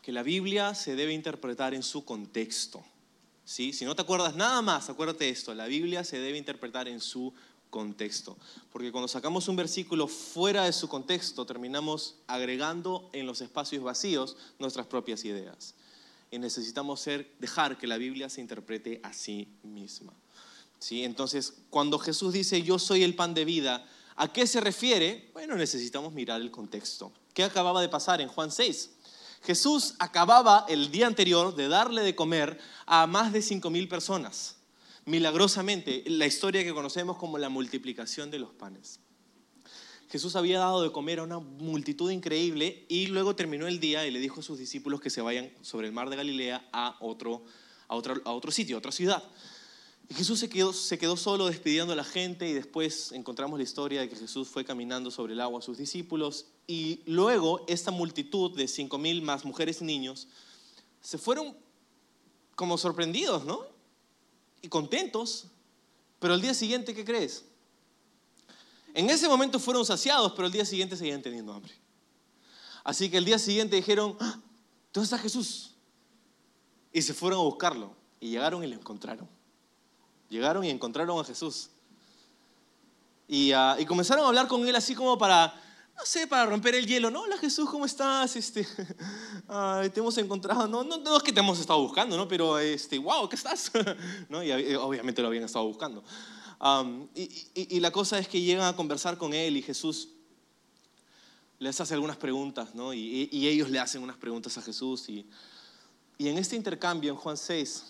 [0.00, 2.82] que la Biblia se debe interpretar en su contexto.
[3.44, 3.72] ¿Sí?
[3.72, 7.32] Si no te acuerdas nada más, acuérdate esto, la Biblia se debe interpretar en su
[7.70, 8.36] contexto.
[8.70, 14.36] Porque cuando sacamos un versículo fuera de su contexto, terminamos agregando en los espacios vacíos
[14.58, 15.74] nuestras propias ideas
[16.32, 20.14] y necesitamos ser, dejar que la Biblia se interprete a sí misma.
[20.78, 21.04] ¿Sí?
[21.04, 25.30] Entonces, cuando Jesús dice, yo soy el pan de vida, ¿a qué se refiere?
[25.34, 27.12] Bueno, necesitamos mirar el contexto.
[27.34, 28.90] ¿Qué acababa de pasar en Juan 6?
[29.42, 34.56] Jesús acababa el día anterior de darle de comer a más de 5.000 personas.
[35.04, 39.00] Milagrosamente, la historia que conocemos como la multiplicación de los panes.
[40.08, 44.12] Jesús había dado de comer a una multitud increíble y luego terminó el día y
[44.12, 47.42] le dijo a sus discípulos que se vayan sobre el mar de Galilea a otro,
[47.88, 49.24] a otro, a otro sitio, a otra ciudad.
[50.08, 53.64] Y Jesús se quedó, se quedó solo despidiendo a la gente y después encontramos la
[53.64, 57.90] historia de que Jesús fue caminando sobre el agua a sus discípulos y luego esta
[57.90, 60.26] multitud de cinco mil más mujeres y niños
[61.02, 61.54] se fueron
[62.54, 63.66] como sorprendidos, ¿no?
[64.62, 65.48] Y contentos.
[66.18, 67.44] Pero al día siguiente, ¿qué crees?
[68.94, 71.74] En ese momento fueron saciados, pero el día siguiente seguían teniendo hambre.
[72.84, 74.40] Así que el día siguiente dijeron, ah,
[74.94, 75.74] ¿dónde está Jesús?
[76.90, 77.94] Y se fueron a buscarlo.
[78.18, 79.28] Y llegaron y lo encontraron.
[80.30, 81.68] Llegaron y encontraron a Jesús.
[83.28, 85.54] Y, ah, comenzaron a hablar con él así como para,
[86.02, 87.12] no sé, para romper el hielo.
[87.12, 88.34] No, hola Jesús, ¿cómo estás?
[88.34, 88.66] Este,
[89.94, 90.66] te hemos encontrado.
[90.66, 92.26] No, no, es que te hemos estado buscando, ¿no?
[92.26, 93.70] Pero, este, wow, ¿qué estás?
[94.28, 94.42] ¿No?
[94.42, 96.02] Y eh, obviamente lo habían estado buscando
[97.14, 100.10] y, la cosa es que llegan a conversar con él y Jesús
[101.58, 102.94] les hace algunas preguntas, ¿no?
[102.94, 105.08] Y, ellos le hacen unas preguntas a Jesús.
[105.08, 105.26] Y,
[106.18, 107.84] en este intercambio, en Juan 6,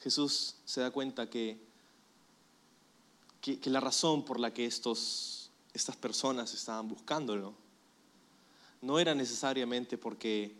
[0.00, 1.65] Jesús se da cuenta que,
[3.40, 7.54] que, la razón por la que estos, estas personas estaban buscándolo
[8.82, 10.54] no era necesariamente porque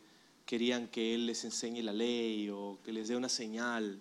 [0.45, 4.01] querían que Él les enseñe la ley o que les dé una señal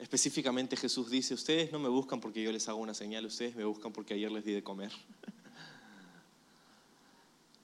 [0.00, 3.64] Específicamente Jesús dice, ustedes no me buscan porque yo les hago una señal, ustedes me
[3.64, 4.90] buscan porque ayer les di de comer.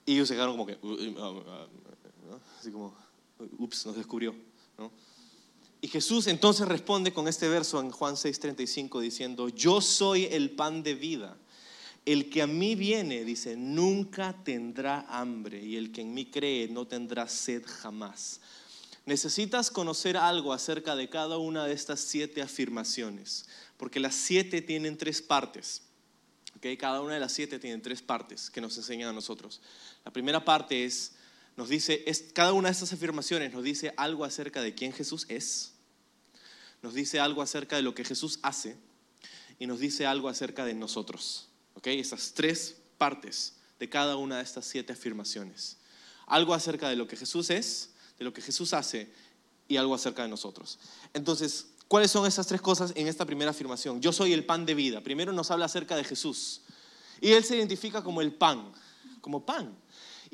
[0.04, 2.94] Y ellos se quedaron como que, uh, uh, uh, así como,
[3.58, 4.34] ups, nos descubrió.
[5.86, 10.82] Y Jesús entonces responde con este verso en Juan 6:35 diciendo, yo soy el pan
[10.82, 11.36] de vida.
[12.04, 16.66] El que a mí viene, dice, nunca tendrá hambre y el que en mí cree
[16.66, 18.40] no tendrá sed jamás.
[19.04, 23.46] Necesitas conocer algo acerca de cada una de estas siete afirmaciones,
[23.76, 25.82] porque las siete tienen tres partes.
[26.56, 26.76] ¿okay?
[26.76, 29.60] Cada una de las siete tiene tres partes que nos enseñan a nosotros.
[30.04, 31.12] La primera parte es,
[31.56, 35.26] nos dice, es, cada una de estas afirmaciones nos dice algo acerca de quién Jesús
[35.28, 35.74] es,
[36.86, 38.76] nos dice algo acerca de lo que Jesús hace
[39.58, 41.48] y nos dice algo acerca de nosotros.
[41.74, 41.98] ¿okay?
[41.98, 45.78] Estas tres partes de cada una de estas siete afirmaciones.
[46.28, 49.12] Algo acerca de lo que Jesús es, de lo que Jesús hace
[49.66, 50.78] y algo acerca de nosotros.
[51.12, 54.00] Entonces, ¿cuáles son esas tres cosas en esta primera afirmación?
[54.00, 55.00] Yo soy el pan de vida.
[55.00, 56.60] Primero nos habla acerca de Jesús.
[57.20, 58.70] Y Él se identifica como el pan,
[59.20, 59.76] como pan.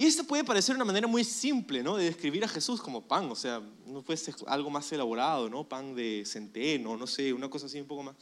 [0.03, 1.97] Y esto puede parecer una manera muy simple, ¿no?
[1.97, 5.63] De describir a Jesús como pan, o sea, no puede ser algo más elaborado, ¿no?
[5.63, 8.17] Pan de centeno, no sé, una cosa así un poco más.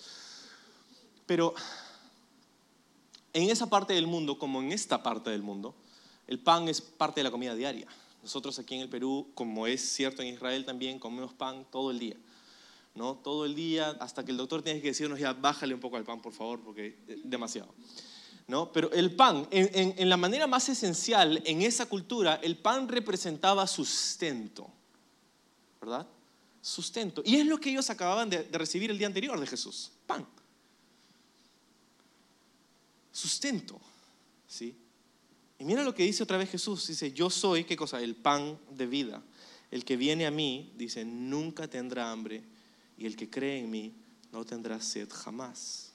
[1.25, 1.55] Pero
[3.33, 5.75] en esa parte del mundo, como en esta parte del mundo,
[6.27, 7.87] el pan es parte de la comida diaria.
[8.23, 11.99] Nosotros aquí en el Perú, como es cierto en Israel también, comemos pan todo el
[11.99, 12.17] día.
[12.95, 13.15] ¿no?
[13.15, 16.05] Todo el día, hasta que el doctor tiene que decirnos ya, bájale un poco al
[16.05, 17.73] pan, por favor, porque es demasiado.
[18.51, 18.73] ¿No?
[18.73, 24.69] Pero el pan, en, la manera más esencial, en esa cultura, el pan representaba sustento,
[25.81, 26.07] ¿verdad?
[26.61, 27.23] Sustento.
[27.25, 30.27] Y es lo que ellos acababan de, de recibir el día anterior de Jesús, pan.
[33.13, 33.81] sustento.
[34.49, 34.75] ¿sí?
[35.59, 36.89] Y mira lo que dice otra vez Jesús.
[36.89, 38.01] Dice, yo soy, ¿qué cosa?
[38.01, 39.23] El pan de vida.
[39.71, 42.43] El que viene a mí, dice, nunca tendrá hambre.
[42.99, 43.95] Y el que cree en mí,
[44.33, 45.90] no tendrá sed jamás.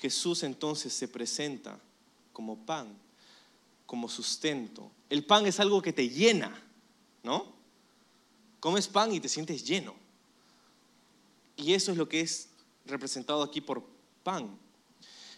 [0.00, 1.78] Jesús entonces se presenta
[2.32, 2.96] como pan,
[3.84, 4.90] como sustento.
[5.10, 6.58] El pan es algo que te llena,
[7.22, 7.52] ¿no?
[8.60, 9.94] Comes pan y te sientes lleno.
[11.56, 12.48] Y eso es lo que es
[12.86, 13.84] representado aquí por
[14.22, 14.58] pan.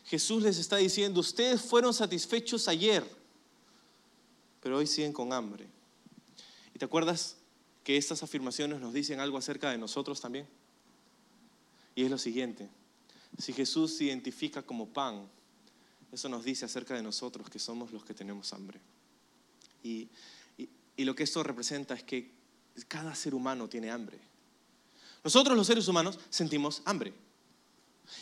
[0.05, 3.05] Jesús les está diciendo, ustedes fueron satisfechos ayer,
[4.61, 5.66] pero hoy siguen con hambre.
[6.72, 7.37] ¿Y te acuerdas
[7.83, 10.46] que estas afirmaciones nos dicen algo acerca de nosotros también?
[11.96, 12.68] Y es lo siguiente,
[13.38, 15.29] si Jesús se identifica como pan,
[16.12, 18.81] eso nos dice acerca de nosotros que somos los que tenemos hambre.
[19.83, 20.09] Y,
[20.99, 22.31] lo que esto representa es que
[22.87, 24.21] cada ser humano tiene hambre.
[25.25, 27.12] Nosotros los seres humanos sentimos hambre.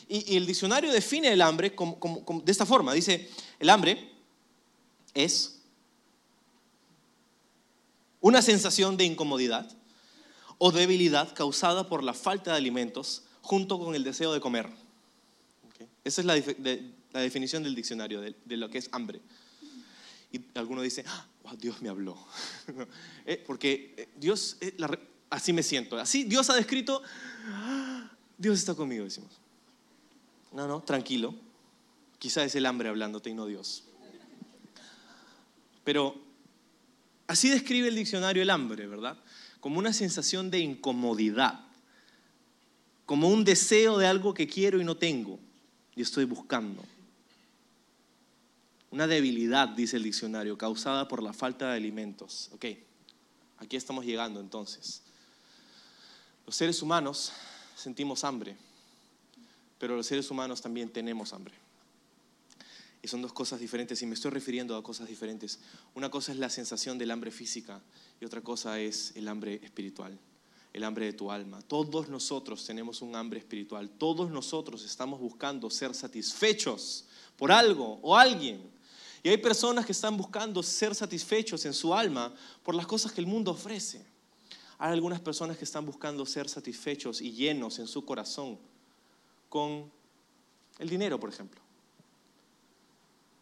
[0.08, 2.94] Y, el diccionario define el hambre de esta forma.
[2.94, 4.12] Dice, el hambre
[5.12, 5.60] es
[8.20, 9.70] una sensación de incomodidad
[10.58, 14.70] o debilidad causada por la falta de alimentos junto con el deseo de comer.
[16.04, 19.20] Esa es la, definición del diccionario de, lo que es hambre.
[20.32, 21.26] Y alguno dice, ah,
[21.58, 22.16] Dios me habló.
[23.26, 24.74] Eh, porque eh, Dios, eh,
[25.28, 25.96] así me siento.
[25.98, 27.02] Así Dios ha descrito,
[27.46, 29.30] ah, Dios está conmigo, decimos.
[30.52, 31.34] No, no, tranquilo.
[32.18, 33.84] Quizá es el hambre hablándote y no Dios.
[35.84, 36.16] Pero
[37.26, 39.16] así describe el diccionario el hambre, ¿verdad?
[39.60, 41.60] Como una sensación de incomodidad,
[43.06, 45.38] como un deseo de algo que quiero y no tengo
[46.00, 46.82] y estoy buscando.
[48.90, 52.50] Una debilidad, dice el diccionario, causada por la falta de alimentos.
[52.52, 52.66] Ok,
[53.58, 55.02] aquí estamos llegando entonces.
[56.44, 57.32] Los seres humanos
[57.76, 58.56] sentimos hambre
[59.80, 61.54] pero los seres humanos también tenemos hambre.
[63.02, 65.58] Y son dos cosas diferentes y me estoy refiriendo a cosas diferentes.
[65.94, 67.80] Una cosa es la sensación del hambre física
[68.20, 70.18] y otra cosa es el hambre espiritual,
[70.72, 71.60] el hambre de tu alma.
[71.62, 73.90] Todos nosotros tenemos un hambre espiritual.
[73.90, 77.06] Todos nosotros estamos buscando ser satisfechos
[77.36, 78.70] por algo o alguien.
[79.22, 83.20] Y hay personas que están buscando ser satisfechos en su alma por las cosas que
[83.20, 84.04] el mundo ofrece.
[84.78, 88.58] Hay algunas personas que están buscando ser satisfechos y llenos en su corazón
[89.48, 89.90] con
[90.78, 91.60] el dinero, por ejemplo.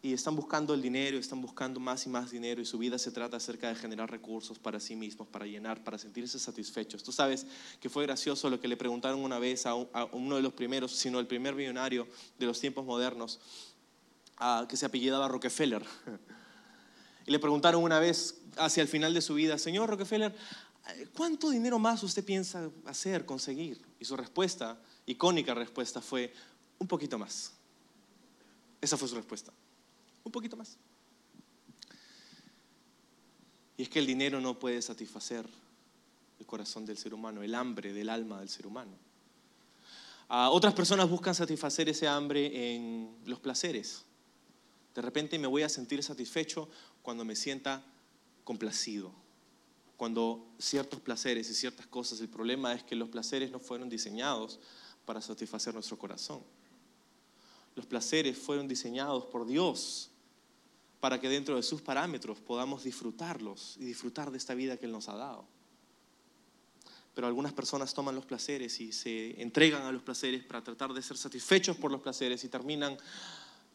[0.01, 3.11] Y están buscando el dinero, están buscando más y más dinero y su vida se
[3.11, 7.03] trata acerca de generar recursos para sí mismos, para llenar, para sentirse satisfechos.
[7.03, 7.45] Tú sabes
[7.81, 11.19] que fue gracioso lo que le preguntaron una vez a, uno de los primeros, sino
[11.19, 12.07] el primer millonario
[12.37, 13.41] de los tiempos modernos,
[14.69, 15.85] que se apellidaba Rockefeller.
[17.25, 20.35] Y le preguntaron una vez hacia el final de su vida, señor Rockefeller,
[21.15, 23.79] ¿cuánto dinero más usted piensa hacer, conseguir?
[23.99, 26.33] Y su respuesta icónica respuesta fue,
[26.79, 27.53] un poquito más.
[28.81, 29.51] Esa fue su respuesta.
[30.23, 30.77] Un poquito más.
[33.77, 35.45] Y es que el dinero no puede satisfacer
[36.39, 38.91] el corazón del ser humano, el hambre del alma del ser humano.
[40.27, 44.03] otras personas buscan satisfacer ese hambre en los placeres.
[44.93, 46.69] De repente me voy a sentir satisfecho
[47.01, 47.83] cuando me sienta
[48.43, 49.13] complacido,
[49.95, 54.59] cuando ciertos placeres y ciertas cosas, el problema es que los placeres no fueron diseñados
[55.05, 56.41] para satisfacer nuestro corazón.
[57.79, 60.09] Los placeres fueron diseñados por Dios
[60.99, 64.91] para que dentro de sus parámetros podamos disfrutarlos y disfrutar de esta vida que Él
[64.91, 65.45] nos ha dado.
[67.15, 71.01] Pero algunas personas toman los placeres y se entregan a los placeres para tratar de
[71.01, 72.97] ser satisfechos por los placeres y terminan,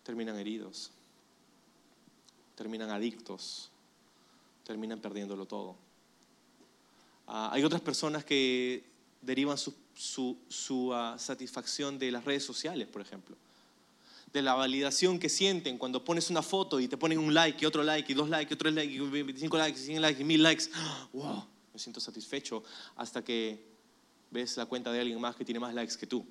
[0.02, 0.90] terminan heridos,
[2.56, 3.70] terminan adictos,
[4.64, 5.76] terminan perdiéndolo todo.
[7.26, 8.84] Ah, hay otras personas que
[9.22, 13.34] derivan su, ah, satisfacción de las redes sociales, por ejemplo.
[14.34, 17.66] De la validación que sienten cuando pones una foto y te ponen un like y
[17.66, 20.24] otro like y dos likes y otro like y 25 likes y 100 likes y
[20.24, 20.64] 1000 likes.
[21.12, 21.46] ¡Wow!
[21.72, 22.62] Me siento satisfecho
[22.96, 23.64] hasta que
[24.30, 26.26] ves la cuenta de alguien más que tiene más likes que tú.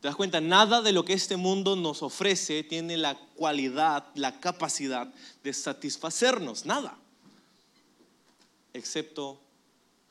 [0.00, 0.40] ¿Te das cuenta?
[0.40, 5.12] Nada de lo que este mundo nos ofrece tiene la cualidad, la capacidad
[5.42, 6.66] de satisfacernos.
[6.66, 6.96] Nada.
[8.72, 9.40] Excepto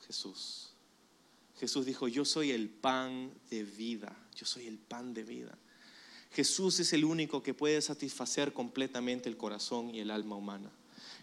[0.06, 0.70] Jesús.
[1.58, 5.58] Jesús dijo, yo soy el pan de vida, yo soy el pan de vida.
[6.30, 10.70] Jesús es el único que puede satisfacer completamente el corazón y el alma humana.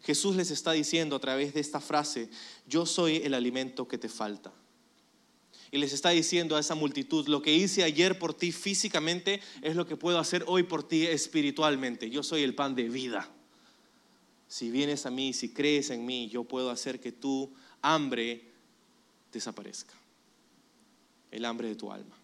[0.04, 2.30] Jesús les está diciendo a través de esta frase,
[2.68, 4.52] yo soy el alimento que te falta.
[5.72, 9.76] Y les está diciendo a esa multitud, lo que hice ayer por ti físicamente es
[9.76, 12.10] lo que puedo hacer hoy por ti espiritualmente.
[12.10, 13.30] Yo soy el pan de vida.
[14.48, 18.52] Si vienes a mí, si crees en mí, yo puedo hacer que tu hambre
[19.32, 19.94] desaparezca
[21.32, 22.16] el hambre de tu alma.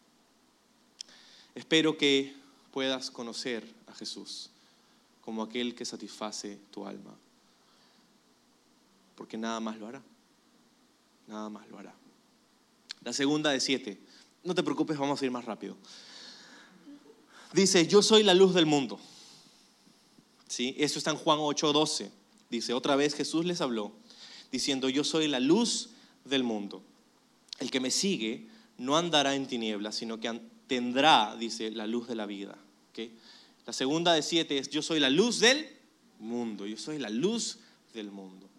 [1.55, 2.35] Espero que
[2.71, 4.49] puedas conocer a Jesús
[5.21, 7.15] como aquel que satisface tu alma.
[9.15, 10.01] Porque nada más lo hará.
[11.27, 11.93] Nada más lo hará.
[13.03, 13.99] La segunda de siete.
[14.43, 15.77] No te preocupes, vamos a ir más rápido.
[17.53, 18.99] Dice, yo soy la luz del mundo.
[20.47, 20.75] ¿Sí?
[20.77, 22.09] Eso está en Juan 8:12.
[22.49, 23.93] Dice, otra vez Jesús les habló,
[24.51, 25.91] diciendo, yo soy la luz
[26.25, 26.83] del mundo.
[27.59, 28.47] El que me sigue
[28.77, 30.27] no andará en tinieblas, sino que
[30.71, 32.57] tendrá, dice, la luz de la vida.
[33.65, 35.67] La segunda de siete es, yo soy la luz del
[36.17, 37.59] mundo, yo soy la luz
[37.93, 38.49] del mundo.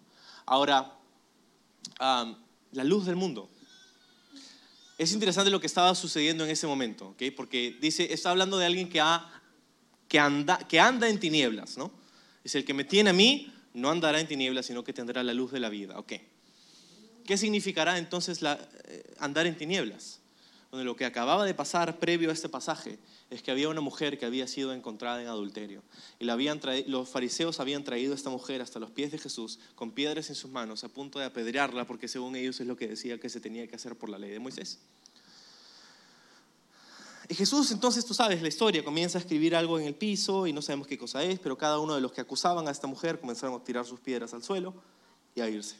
[0.45, 0.95] Ahora,
[1.99, 3.49] la luz del mundo.
[4.99, 8.89] Es interesante lo que estaba sucediendo en ese momento, porque dice, está hablando de alguien
[8.89, 9.01] que,
[10.07, 11.91] que, anda, que anda en tinieblas, ¿no?
[12.43, 15.33] Es el que me tiene a mí, no andará en tinieblas, sino que tendrá la
[15.33, 15.95] luz de la vida.
[17.25, 20.19] ¿Qué significará entonces eh, andar en tinieblas?
[20.73, 22.97] Bueno, lo que acababa de pasar previo a este pasaje
[23.29, 25.83] es que había una mujer que había sido encontrada en adulterio.
[26.17, 29.59] Y la habían los fariseos habían traído a esta mujer hasta los pies de Jesús
[29.75, 32.87] con piedras en sus manos a punto de apedrearla porque según ellos es lo que
[32.87, 34.79] decía que se tenía que hacer por la ley de Moisés.
[37.29, 40.53] Y Jesús, entonces tú sabes la historia, comienza a escribir algo en el piso y
[40.53, 43.19] no sabemos qué cosa es, pero cada uno de los que acusaban a esta mujer
[43.19, 44.73] comenzaron a tirar sus piedras al suelo
[45.35, 45.75] y a irse.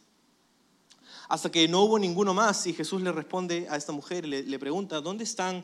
[1.29, 4.43] Hasta que no hubo ninguno más y Jesús le responde a esta mujer y le,
[4.43, 5.63] le pregunta, ¿dónde están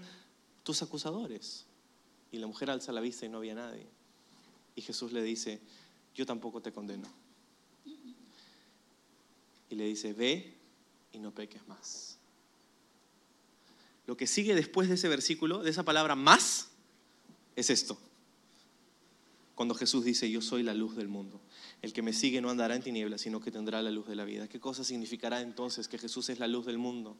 [0.64, 1.66] tus acusadores?
[2.32, 3.88] Y la mujer alza la vista y no había nadie.
[4.76, 5.60] Y Jesús le dice,
[6.16, 7.08] yo tampoco te condeno.
[9.70, 10.56] Y le dice, ve
[11.12, 12.18] y no peques más.
[14.08, 16.70] Lo que sigue después de ese versículo, de esa palabra más,
[17.56, 17.98] es esto.
[19.54, 21.40] Cuando Jesús dice, yo soy la luz del mundo.
[21.82, 24.26] El que me sigue no andará en tinieblas, sino que tendrá la luz de la
[24.26, 24.48] vida.
[24.48, 27.18] ¿Qué cosa significará entonces que Jesús es la luz del mundo?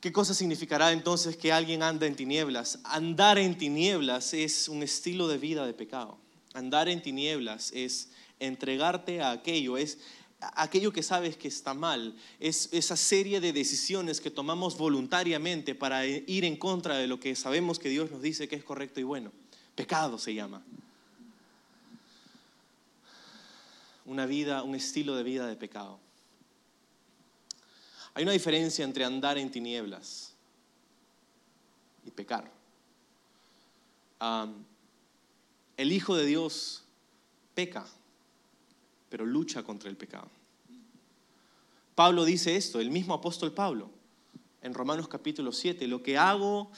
[0.00, 2.80] ¿Qué cosa significará entonces que alguien anda en tinieblas?
[2.84, 6.18] Andar en tinieblas es un estilo de vida de pecado.
[6.52, 9.98] Andar en tinieblas es entregarte a aquello, es
[10.40, 16.06] aquello que sabes que está mal, es esa serie de decisiones que tomamos voluntariamente para
[16.06, 19.04] ir en contra de lo que sabemos que Dios nos dice que es correcto y
[19.04, 19.32] bueno.
[19.74, 20.62] Pecado se llama.
[24.04, 25.98] Una vida, un estilo de vida de pecado.
[28.14, 30.34] Hay una diferencia entre andar en tinieblas
[32.04, 32.50] y pecar.
[35.76, 36.84] el Hijo de Dios
[37.54, 37.86] peca,
[39.08, 40.28] pero lucha contra el pecado.
[41.94, 43.90] Pablo dice esto, el mismo apóstol Pablo,
[44.62, 46.70] en Romanos capítulo 7, lo que hago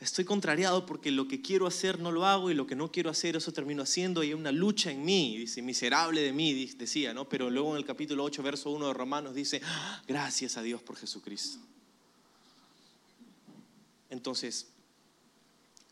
[0.00, 3.10] estoy contrariado porque lo que quiero hacer no lo hago y lo que no quiero
[3.10, 7.12] hacer eso termino haciendo y hay una lucha en mí, dice, miserable de mí, decía,
[7.12, 7.28] ¿no?
[7.28, 10.82] Pero luego en el capítulo 8, verso 1 de Romanos dice, ah, gracias a Dios
[10.82, 11.58] por Jesucristo.
[14.08, 14.68] Entonces,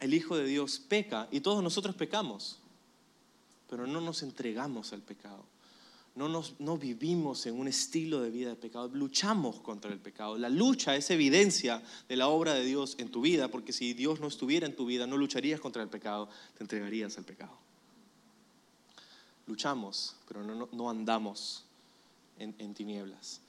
[0.01, 2.59] el Hijo de Dios peca y todos nosotros pecamos,
[3.69, 5.45] pero no nos entregamos al pecado
[6.15, 10.37] no, no vivimos en un estilo de vida de pecado, luchamos contra el pecado.
[10.37, 14.21] La lucha es evidencia de la obra de Dios en tu vida, porque si Dios
[14.21, 17.57] no estuviera en tu vida, no lucharías contra el pecado, te entregarías al pecado.
[19.47, 21.65] Luchamos, pero no, andamos
[22.39, 23.41] en tinieblas.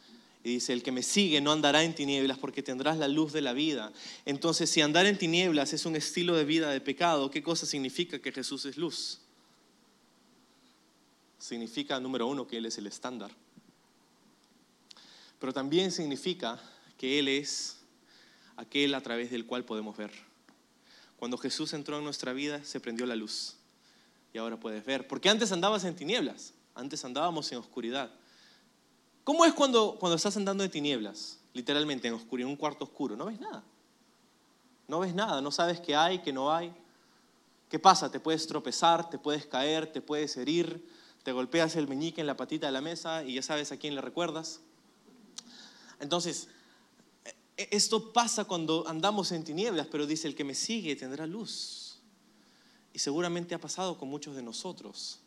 [0.44, 3.42] Y dice, el que me sigue no andará en tinieblas porque tendrás la luz de
[3.42, 3.92] la vida.
[4.26, 8.20] Entonces, si andar en tinieblas es un estilo de vida de pecado, ¿qué cosa significa
[8.20, 9.20] que Jesús es luz?
[11.40, 13.32] Significa, número uno, que Él es el estándar.
[15.40, 16.60] Pero también significa
[16.98, 17.78] que Él es
[18.58, 20.12] aquel a través del cual podemos ver.
[21.18, 23.56] Cuando Jesús entró en nuestra vida, se prendió la luz.
[24.34, 25.08] Y ahora puedes ver.
[25.08, 28.12] Porque antes andabas en tinieblas, antes andábamos en oscuridad.
[29.24, 31.40] ¿Cómo es cuando, cuando estás andando en tinieblas?
[31.54, 33.16] Literalmente en oscuridad, en un cuarto oscuro.
[33.16, 33.64] No ves nada.
[34.88, 36.74] No ves nada, no sabes qué hay, qué no hay.
[37.70, 38.10] ¿Qué pasa?
[38.10, 40.84] Te puedes tropezar, te puedes caer, te puedes herir,
[41.24, 43.96] te golpeas el meñique en la patita de la mesa y ya sabes a quién
[43.96, 44.62] le recuerdas.
[46.00, 46.48] Entonces,
[47.58, 52.00] e, esto pasa cuando andamos en tinieblas, pero dice, el que me sigue tendrá luz.
[52.94, 55.20] Y seguramente ha pasado con muchos de nosotros,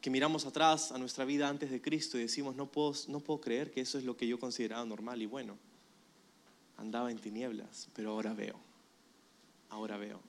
[0.00, 3.40] que miramos atrás a nuestra vida antes de Cristo y decimos, no puedo, no puedo
[3.40, 5.56] creer que eso es lo que yo consideraba normal y bueno.
[6.76, 8.56] Andaba en tinieblas, pero ahora veo,
[9.70, 10.20] ahora veo.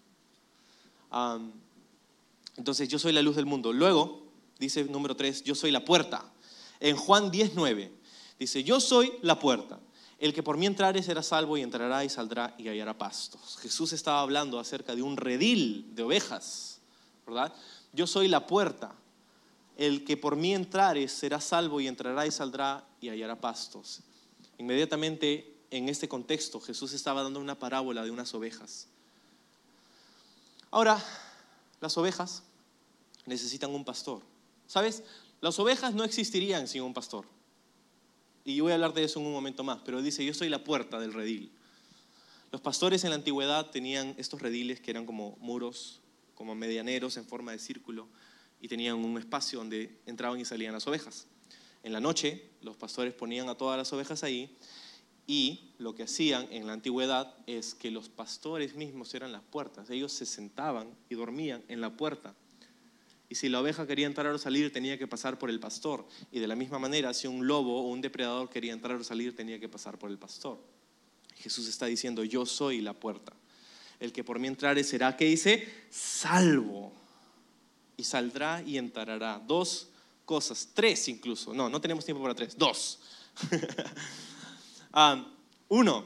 [2.58, 3.74] Entonces yo soy la luz del mundo.
[3.74, 4.24] Luego,
[4.60, 6.32] dice número 3, yo soy la puerta.
[6.80, 7.91] En Juan 19
[8.39, 9.80] dice, yo soy la puerta.
[10.20, 13.58] El que por mí entrare será salvo y entrará y saldrá y hallará pastos.
[13.62, 16.80] Jesús estaba hablando acerca de un redil de ovejas,
[17.26, 17.54] ¿verdad?
[17.91, 18.95] Yo soy la puerta.
[19.76, 24.01] El que por mí entrare será salvo y entrará y saldrá y hallará pastos.
[24.60, 28.88] Inmediatamente en este contexto Jesús estaba dando una parábola de unas ovejas
[30.74, 30.99] Ahora,
[31.84, 32.43] las ovejas
[33.25, 34.23] necesitan un pastor.
[34.67, 35.03] ¿Sabes?
[35.41, 37.25] Las ovejas no existirían sin un pastor.
[38.45, 40.47] Y yo voy a hablar de eso en un momento más, pero dice, yo soy
[40.47, 41.51] la puerta del redil.
[42.51, 46.01] Los pastores en la antigüedad tenían estos rediles que eran como muros,
[46.36, 48.07] como medianeros en forma de círculo,
[48.61, 51.27] y tenían un espacio donde entraban y salían las ovejas.
[51.84, 54.57] En la noche, los pastores ponían a todas las ovejas ahí,
[55.28, 59.89] y lo que hacían en la antigüedad es que los pastores mismos eran las puertas.
[59.89, 62.36] Ellos se sentaban y dormían en la puerta
[63.34, 66.05] y si la oveja quería entrar o salir, tenía que pasar por el pastor.
[66.32, 69.36] Y de la misma manera, si un lobo o un depredador quería entrar o salir,
[69.36, 70.59] tenía que pasar por el pastor.
[71.38, 73.34] Jesús está diciendo, yo soy la puerta.
[73.99, 75.67] El que por mí entrare será, que dice?
[75.89, 76.93] Salvo.
[77.97, 79.41] Y saldrá y entrará.
[79.43, 79.88] Dos
[80.26, 81.55] cosas, tres incluso.
[81.55, 82.55] No, no tenemos tiempo para tres.
[82.55, 82.99] Dos.
[84.94, 85.26] Ah,
[85.70, 86.06] uno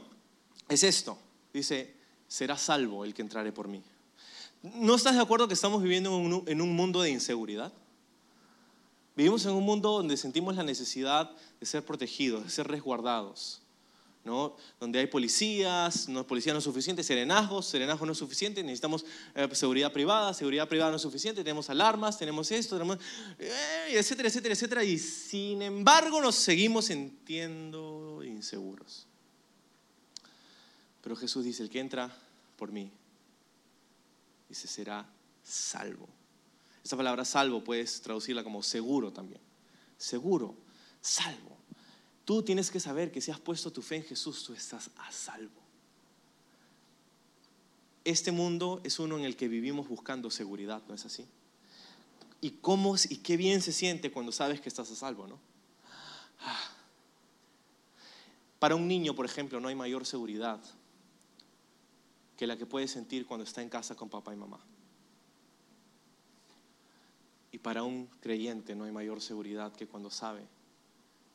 [0.68, 1.18] es esto.
[1.52, 1.94] Dice,
[2.26, 3.82] será salvo el que entrare por mí.
[4.62, 7.72] ¿No estás de acuerdo que estamos viviendo en un, mundo de inseguridad?
[9.14, 11.30] Vivimos en un mundo donde sentimos la necesidad
[11.60, 13.62] de ser protegidos, de ser resguardados.
[14.78, 19.04] Donde hay policías, no, policía no es suficiente, serenazgos, serenazgos no es suficiente, necesitamos
[19.34, 22.98] eh, seguridad privada, seguridad privada no es suficiente, tenemos alarmas, tenemos esto, tenemos,
[23.38, 29.06] eh, etcétera, etcétera, etcétera, y sin embargo nos seguimos sintiendo inseguros.
[31.02, 32.14] Pero Jesús dice, el que entra
[32.56, 32.90] por mí
[34.48, 35.06] dice, será
[35.42, 36.08] salvo.
[36.82, 39.40] Esta palabra salvo puedes traducirla como seguro también.
[39.96, 40.54] Seguro,
[41.00, 41.57] salvo.
[42.28, 45.10] Tú tienes que saber que si has puesto tu fe en Jesús, tú estás a
[45.10, 45.62] salvo.
[48.04, 51.26] Este mundo es uno en el que vivimos buscando seguridad, ¿no es así?
[52.42, 55.38] Y cómo y qué bien se siente cuando sabes que estás a salvo, ¿no?
[56.40, 56.70] Ah.
[58.58, 60.60] Para un niño, por ejemplo, no hay mayor seguridad
[62.36, 64.60] que la que puede sentir cuando está en casa con papá y mamá.
[67.52, 70.57] Y para un creyente no hay mayor seguridad que cuando sabe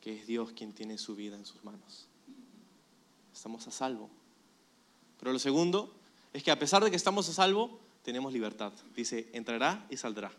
[0.04, 2.04] que es Dios quien tiene su vida en sus manos.
[3.32, 4.10] Estamos a salvo.
[5.18, 5.94] Pero lo segundo
[6.34, 8.70] es que a pesar de que estamos a salvo, tenemos libertad.
[8.94, 10.30] Dice, entrará y saldrá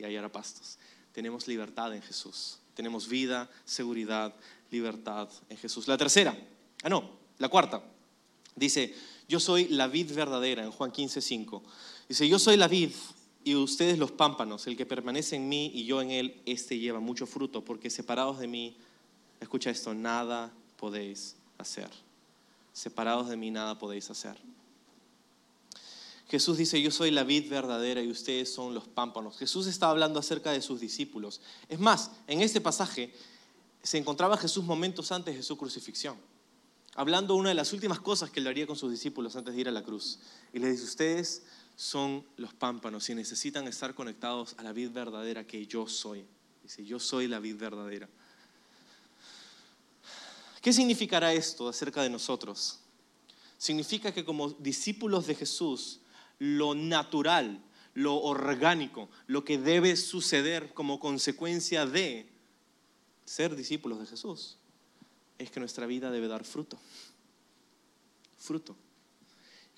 [0.00, 0.80] y hallará pastos.
[1.12, 2.58] Tenemos libertad en Jesús.
[2.74, 4.34] Tenemos vida, seguridad,
[4.72, 5.86] libertad en Jesús.
[5.86, 6.36] La tercera,
[6.82, 7.08] ah no,
[7.38, 7.84] la cuarta,
[8.56, 8.96] dice,
[9.28, 11.62] yo soy la vid verdadera, en Juan 15, 5.
[12.08, 12.90] Dice, yo soy la vid
[13.44, 16.98] y ustedes los pámpanos, el que permanece en mí y yo en él, este lleva
[16.98, 18.76] mucho fruto, porque separados de mí,
[19.40, 21.88] escucha esto, nada podéis hacer.
[22.72, 24.36] Separados de mí, nada podéis hacer.
[26.28, 29.38] Jesús dice, yo soy la vid verdadera y ustedes son los pámpanos.
[29.38, 31.40] Jesús está hablando acerca de sus discípulos.
[31.68, 33.14] Es más, en este pasaje
[33.82, 36.16] se encontraba Jesús momentos antes de su crucifixión
[36.94, 39.68] hablando una de las últimas cosas que él haría con sus discípulos antes de ir
[39.68, 40.18] a la cruz.
[40.52, 41.42] Y le dice, ustedes
[41.76, 46.24] son los pámpanos y necesitan estar conectados a la vid verdadera que yo soy.
[46.62, 48.08] Dice, yo soy la vid verdadera.
[50.64, 52.78] ¿Qué significará esto acerca de nosotros?
[53.58, 56.00] Significa que como discípulos de Jesús,
[56.38, 57.62] lo natural,
[57.92, 62.32] lo orgánico, lo que debe suceder como consecuencia de
[63.26, 64.56] ser discípulos de Jesús,
[65.36, 66.78] es que nuestra vida debe dar fruto.
[68.38, 68.74] Fruto.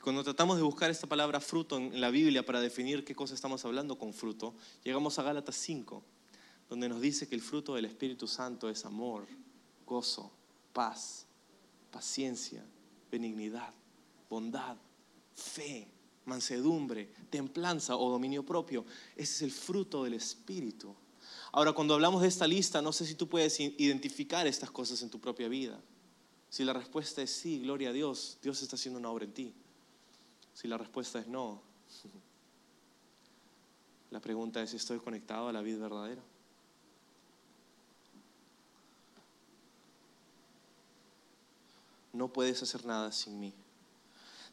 [0.00, 3.64] Cuando tratamos de buscar esta palabra fruto en la Biblia para definir qué cosa estamos
[3.64, 6.04] hablando con fruto, llegamos a Gálatas 5,
[6.70, 9.26] donde nos dice que el fruto del Espíritu Santo es amor,
[9.84, 10.35] gozo,
[10.76, 11.24] paz,
[11.90, 12.62] paciencia,
[13.10, 13.72] benignidad,
[14.28, 14.76] bondad,
[15.34, 15.88] fe,
[16.26, 18.84] mansedumbre, templanza o dominio propio.
[19.16, 20.94] Ese es el fruto del Espíritu.
[21.52, 25.08] Ahora, cuando hablamos de esta lista, no sé si tú puedes identificar estas cosas en
[25.08, 25.80] tu propia vida.
[26.50, 29.54] Si la respuesta es sí, gloria a Dios, Dios está haciendo una obra en ti.
[30.52, 31.62] Si la respuesta es no,
[34.10, 36.22] la pregunta es, ¿estoy conectado a la vida verdadera?
[42.16, 43.52] No puedes hacer nada sin mí.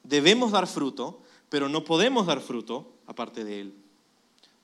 [0.03, 3.73] Debemos dar fruto, pero no podemos dar fruto aparte de Él.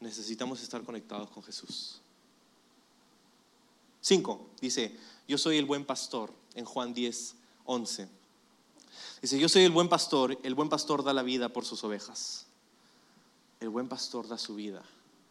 [0.02, 2.02] Necesitamos estar conectados con Jesús.
[4.02, 4.50] 5.
[4.60, 4.98] Dice,
[5.28, 7.36] yo soy el buen pastor, en Juan 10,
[7.66, 8.10] 11.
[9.22, 12.48] Dice, yo soy el buen pastor, el buen pastor da la vida por sus ovejas.
[13.62, 14.84] El buen pastor da su vida,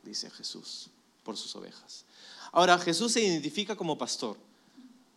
[0.02, 0.88] dice Jesús,
[1.22, 2.04] por sus ovejas.
[2.52, 4.38] Ahora, Jesús se identifica como pastor.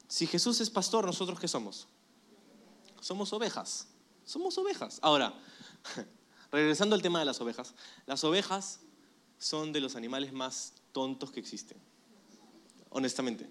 [0.07, 1.87] Si Jesús es pastor, ¿nosotros qué somos?
[3.01, 3.89] Somos ovejas.
[4.23, 4.99] Somos ovejas.
[5.01, 5.33] Ahora,
[6.51, 7.73] regresando al tema de las ovejas,
[8.05, 8.79] las ovejas
[9.37, 11.77] son de los animales más tontos que existen
[12.91, 13.49] honestamente.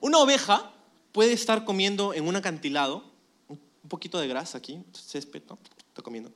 [0.00, 0.72] Una oveja
[1.12, 3.02] puede estar comiendo en un acantilado,
[3.48, 5.58] un poquito de grasa aquí, césped, ¿no?
[5.88, 6.30] Está comiendo.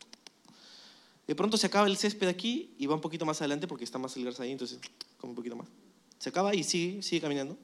[1.26, 3.98] De pronto se acaba el césped aquí y va un poquito más adelante porque está
[3.98, 4.80] más el garza ahí, entonces
[5.18, 5.68] come un poquito más.
[6.18, 7.56] Se acaba y sigue, sigue caminando.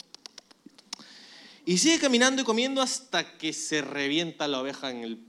[1.66, 5.26] Y sigue caminando y comiendo hasta que se revienta la oveja en el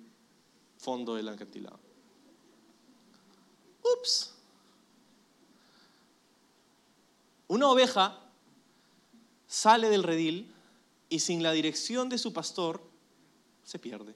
[0.77, 1.79] fondo del acantilado.
[3.81, 4.35] Ups.
[7.47, 8.21] Una oveja
[9.47, 10.53] sale del redil
[11.09, 12.87] y sin la dirección de su pastor
[13.63, 14.13] se pierde.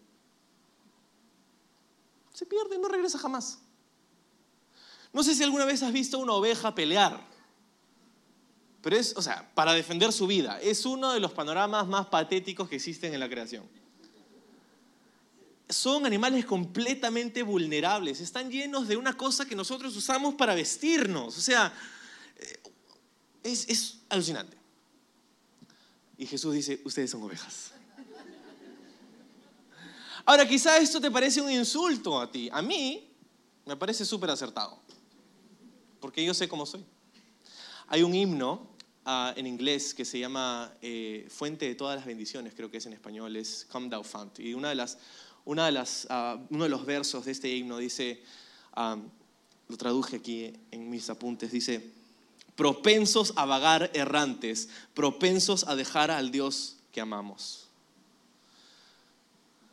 [2.33, 3.59] Se pierde, no regresa jamás.
[5.11, 7.30] No sé si alguna vez has visto una oveja pelear,
[8.81, 10.59] pero es, o sea, para defender su vida.
[10.61, 13.63] Es uno de los panoramas más patéticos que existen en la creación.
[15.69, 21.37] Son animales completamente vulnerables, están llenos de una cosa que nosotros usamos para vestirnos.
[21.37, 21.73] O sea,
[22.37, 22.59] eh,
[23.43, 24.57] es, es alucinante.
[26.17, 27.71] Y Jesús dice, ustedes son ovejas.
[30.25, 32.49] Ahora, quizá esto te parece un insulto a ti.
[32.51, 33.09] A mí
[33.65, 34.79] me parece súper acertado,
[35.99, 36.85] porque yo sé cómo soy.
[37.87, 38.70] Hay un himno
[39.35, 42.93] en inglés que se llama eh, Fuente de todas las bendiciones, creo que es en
[42.93, 44.39] español, es Come Thou Fount.
[44.39, 44.97] Y una de las,
[45.45, 48.21] una de las, ah, uno de los versos de este himno dice,
[48.73, 48.97] ah,
[49.67, 51.91] lo traduje aquí en mis apuntes, dice,
[52.55, 57.67] propensos a vagar errantes, propensos a dejar al Dios que amamos.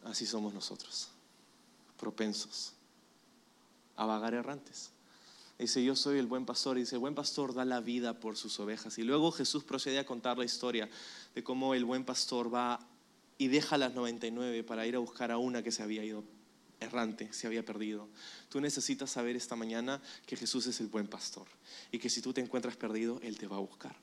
[0.04, 1.08] Así somos nosotros,
[1.98, 2.72] propensos
[3.96, 4.90] a vagar errantes.
[5.58, 6.76] Dice, yo soy el buen pastor.
[6.76, 8.96] Y dice, el buen pastor da la vida por sus ovejas.
[8.98, 10.88] Y luego Jesús procede a contar la historia
[11.34, 12.78] de cómo el buen pastor va
[13.38, 16.24] y deja las 99 para ir a buscar a una que se había ido
[16.80, 18.08] errante, se había perdido.
[18.48, 21.46] Tú necesitas saber esta mañana que Jesús es el buen pastor
[21.90, 23.96] y que si tú te encuentras perdido, Él te va a buscar.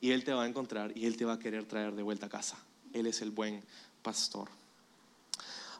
[0.00, 2.26] Y Él te va a encontrar y Él te va a querer traer de vuelta
[2.26, 2.56] a casa.
[2.92, 3.64] Él es el buen
[4.02, 4.48] pastor.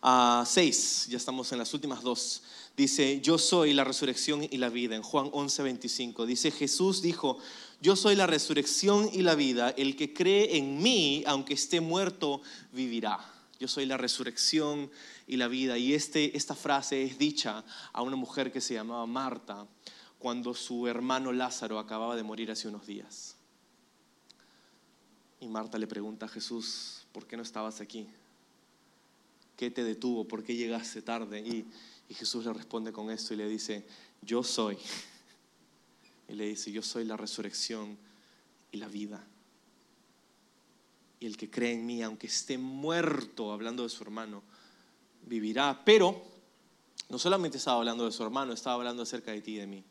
[0.03, 2.42] A seis, ya estamos en las últimas dos.
[2.76, 4.94] Dice, yo soy la resurrección y la vida.
[4.94, 7.38] En Juan 11, 25 dice, Jesús dijo,
[7.80, 9.70] yo soy la resurrección y la vida.
[9.70, 12.40] El que cree en mí, aunque esté muerto,
[12.72, 13.18] vivirá.
[13.59, 14.90] Yo soy la resurrección
[15.26, 15.76] y la vida.
[15.78, 19.66] Y este, esta frase es dicha a una mujer que se llamaba Marta
[20.18, 23.36] cuando su hermano Lázaro acababa de morir hace unos días.
[25.40, 28.09] Y Marta le pregunta a Jesús, ¿por qué no estabas aquí?
[29.59, 30.22] ¿Qué te detuvo?
[30.22, 31.40] ¿Por qué llegaste tarde?
[31.40, 31.66] Y,
[32.14, 33.84] Jesús le responde con esto y le dice,
[34.22, 34.78] yo soy.
[36.28, 37.98] Y le dice, yo soy la resurrección
[38.70, 39.26] y la vida.
[41.18, 44.44] Y el que cree en mí, aunque esté muerto, hablando de su hermano,
[45.26, 45.82] vivirá.
[45.84, 46.22] Pero
[47.09, 49.84] no solamente estaba hablando de su hermano, estaba hablando acerca de ti y de mí.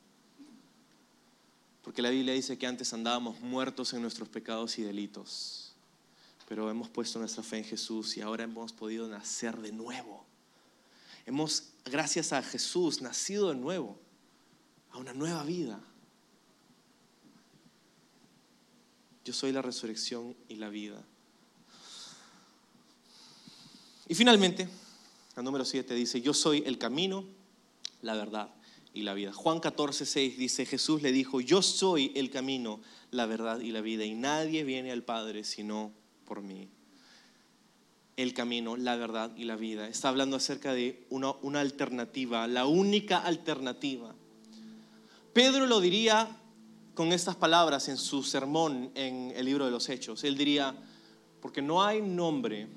[1.84, 5.67] Porque la Biblia dice que antes andábamos muertos en nuestros pecados y delitos,
[6.48, 10.26] pero hemos puesto nuestra fe en Jesús y ahora hemos podido nacer de nuevo.
[11.26, 14.00] Hemos, gracias a Jesús, nacido de nuevo,
[14.92, 15.82] a una nueva vida.
[19.26, 21.04] Yo soy la resurrección y la vida.
[24.08, 24.70] Y finalmente,
[25.36, 27.26] el número 7 dice, yo soy el camino,
[28.02, 28.56] la verdad
[28.94, 29.34] y la vida.
[29.34, 32.80] Juan 14, 6 dice, Jesús le dijo, yo soy el camino,
[33.12, 35.92] la verdad y la vida, y nadie viene al Padre sino
[36.28, 36.70] por mí.
[38.16, 39.88] El camino, la verdad y la vida.
[39.88, 44.14] Está hablando acerca de una, una alternativa, la única alternativa.
[45.34, 46.28] Pedro lo diría
[46.94, 50.24] con estas palabras en su sermón en el libro de los Hechos.
[50.24, 50.76] Él diría,
[51.42, 52.68] porque no hay nombre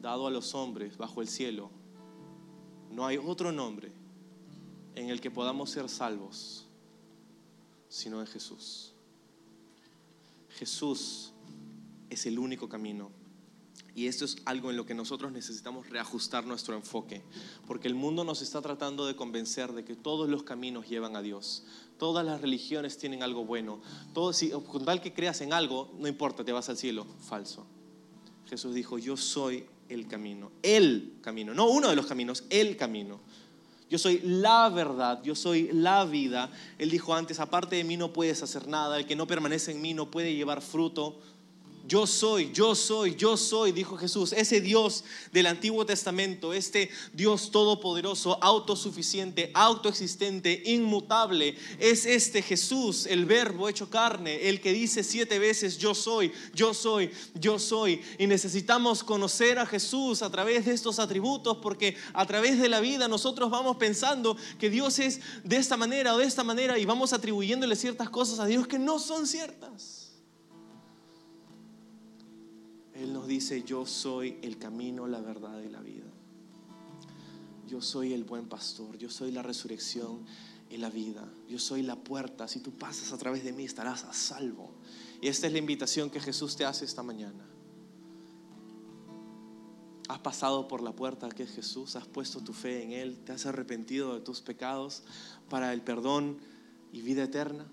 [0.00, 1.70] dado a los hombres bajo el cielo,
[2.90, 3.90] no hay otro nombre
[4.94, 6.66] en el que podamos ser salvos,
[7.88, 8.92] sino en Jesús.
[10.50, 11.33] Jesús
[12.10, 13.10] es el único camino.
[13.94, 17.22] Y esto es algo en lo que nosotros necesitamos reajustar nuestro enfoque,
[17.66, 21.22] porque el mundo nos está tratando de convencer de que todos los caminos llevan a
[21.22, 21.64] Dios.
[21.96, 23.80] Todas las religiones tienen algo bueno.
[24.12, 27.06] Todo, si, con tal que creas en algo, no importa, te vas al cielo.
[27.20, 27.66] Falso.
[28.46, 33.20] Jesús dijo, yo soy el camino, el camino, no uno de los caminos, el camino.
[33.88, 36.50] Yo soy la verdad, yo soy la vida.
[36.78, 39.80] Él dijo antes, aparte de mí no puedes hacer nada, el que no permanece en
[39.80, 41.20] mí no puede llevar fruto.
[41.86, 44.32] Yo soy, yo soy, yo soy, dijo Jesús.
[44.32, 53.26] Ese Dios del Antiguo Testamento, este Dios todopoderoso, autosuficiente, autoexistente, inmutable, es este Jesús, el
[53.26, 58.00] verbo hecho carne, el que dice siete veces, yo soy, yo soy, yo soy.
[58.18, 62.80] Y necesitamos conocer a Jesús a través de estos atributos, porque a través de la
[62.80, 66.86] vida nosotros vamos pensando que Dios es de esta manera o de esta manera y
[66.86, 70.03] vamos atribuyéndole ciertas cosas a Dios que no son ciertas.
[72.94, 76.04] Él nos dice, yo soy el camino, la verdad y la vida.
[77.66, 80.24] Yo soy el buen pastor, yo soy la resurrección
[80.70, 81.28] y la vida.
[81.48, 82.48] Yo soy la puerta.
[82.48, 84.70] Si tú pasas a través de mí estarás a salvo.
[85.20, 87.44] Y esta es la invitación que Jesús te hace esta mañana.
[90.08, 93.32] Has pasado por la puerta que es Jesús, has puesto tu fe en Él, te
[93.32, 95.02] has arrepentido de tus pecados
[95.48, 96.38] para el perdón
[96.92, 97.66] y vida eterna.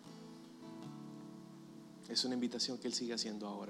[2.07, 3.69] Es una invitación que Él sigue haciendo ahora.